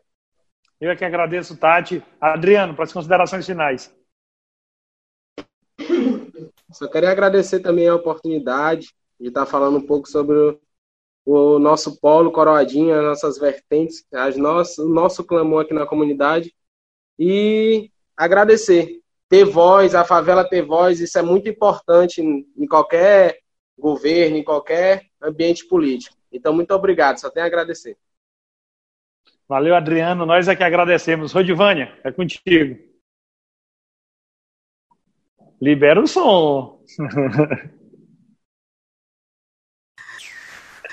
[0.80, 2.02] Eu é que agradeço, Tati.
[2.20, 3.94] Adriano, para as considerações finais.
[6.74, 10.58] Só queria agradecer também a oportunidade de estar falando um pouco sobre
[11.24, 16.52] o nosso polo Coroadinha, as nossas vertentes, as nossas, o nosso clamor aqui na comunidade
[17.18, 19.00] e agradecer.
[19.28, 23.38] Ter voz, a favela ter voz, isso é muito importante em qualquer
[23.78, 26.16] governo, em qualquer ambiente político.
[26.30, 27.96] Então, muito obrigado, só tenho a agradecer.
[29.48, 30.26] Valeu, Adriano.
[30.26, 31.32] Nós é que agradecemos.
[31.32, 32.78] Rodivânia, é contigo.
[35.60, 36.80] Libera o som.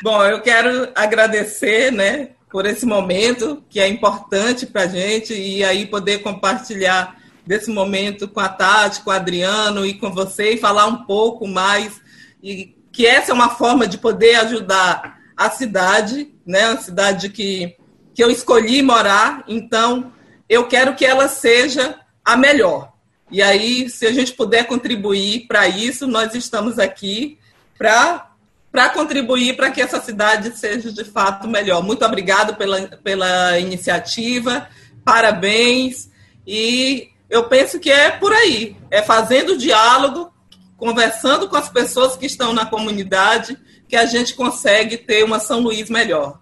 [0.04, 5.64] Bom, eu quero agradecer, né, por esse momento que é importante para a gente e
[5.64, 10.58] aí poder compartilhar desse momento com a Tati, com o Adriano e com você e
[10.58, 12.02] falar um pouco mais
[12.42, 17.78] e que essa é uma forma de poder ajudar a cidade, né, a cidade que
[18.14, 20.12] que eu escolhi morar, então
[20.50, 22.91] eu quero que ela seja a melhor.
[23.32, 27.40] E aí, se a gente puder contribuir para isso, nós estamos aqui
[27.78, 31.82] para contribuir para que essa cidade seja de fato melhor.
[31.82, 34.68] Muito obrigado pela, pela iniciativa,
[35.06, 36.12] parabéns.
[36.46, 40.32] E eu penso que é por aí, é fazendo diálogo,
[40.76, 43.58] conversando com as pessoas que estão na comunidade,
[43.88, 46.42] que a gente consegue ter uma São Luís melhor.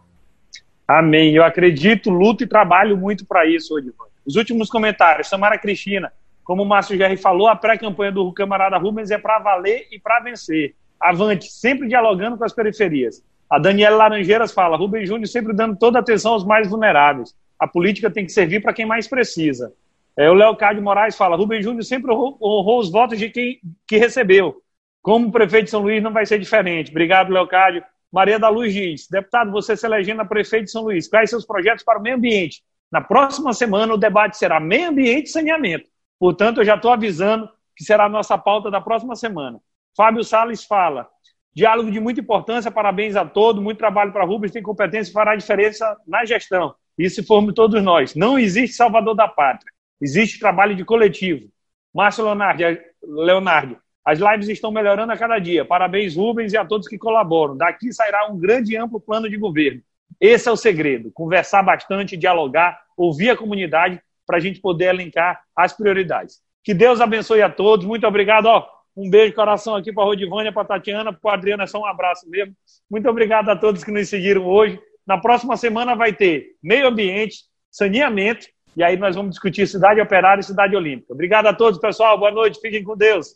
[0.87, 1.35] Amém.
[1.35, 4.05] Eu acredito, luto e trabalho muito para isso, Odivan.
[4.25, 5.27] Os últimos comentários.
[5.27, 6.11] Samara Cristina.
[6.49, 10.19] Como o Márcio Gerri falou, a pré-campanha do camarada Rubens é para valer e para
[10.19, 10.73] vencer.
[10.99, 13.23] Avante, sempre dialogando com as periferias.
[13.47, 17.35] A Daniela Laranjeiras fala: Rubens Júnior sempre dando toda atenção aos mais vulneráveis.
[17.59, 19.71] A política tem que servir para quem mais precisa.
[20.17, 23.59] É, o Léo Cádio Moraes fala: Rubens Júnior sempre honrou, honrou, os votos de quem
[23.87, 24.59] que recebeu.
[25.03, 26.89] Como prefeito de São Luís não vai ser diferente.
[26.89, 27.83] Obrigado, Léo Cádio.
[28.11, 31.45] Maria da Luz diz: Deputado, você se elegendo a prefeito de São Luís, quais seus
[31.45, 32.63] projetos para o meio ambiente?
[32.91, 35.87] Na próxima semana o debate será meio ambiente e saneamento.
[36.19, 39.59] Portanto, eu já estou avisando que será a nossa pauta da próxima semana.
[39.95, 41.07] Fábio Salles fala:
[41.53, 45.35] diálogo de muita importância, parabéns a todos, muito trabalho para Rubens, tem competência e fará
[45.35, 46.75] diferença na gestão.
[46.97, 48.13] Isso formos todos nós.
[48.15, 51.49] Não existe salvador da pátria, existe trabalho de coletivo.
[51.93, 52.63] Márcio Leonardo,
[53.01, 55.63] Leonardo, as lives estão melhorando a cada dia.
[55.63, 57.55] Parabéns, Rubens, e a todos que colaboram.
[57.55, 59.81] Daqui sairá um grande e amplo plano de governo.
[60.19, 65.41] Esse é o segredo: conversar bastante, dialogar, ouvir a comunidade para a gente poder elencar
[65.55, 66.39] as prioridades.
[66.63, 67.83] Que Deus abençoe a todos.
[67.83, 68.45] Muito obrigado.
[68.45, 68.63] Ó,
[68.95, 71.63] um beijo, coração aqui para a Rodivânia, para a Tatiana, para a Adriana.
[71.63, 72.53] É só um abraço mesmo.
[72.87, 74.79] Muito obrigado a todos que nos seguiram hoje.
[75.03, 77.39] Na próxima semana vai ter meio ambiente,
[77.71, 78.45] saneamento,
[78.77, 81.11] e aí nós vamos discutir cidade operária e cidade olímpica.
[81.11, 82.15] Obrigado a todos, pessoal.
[82.19, 82.61] Boa noite.
[82.61, 83.35] Fiquem com Deus.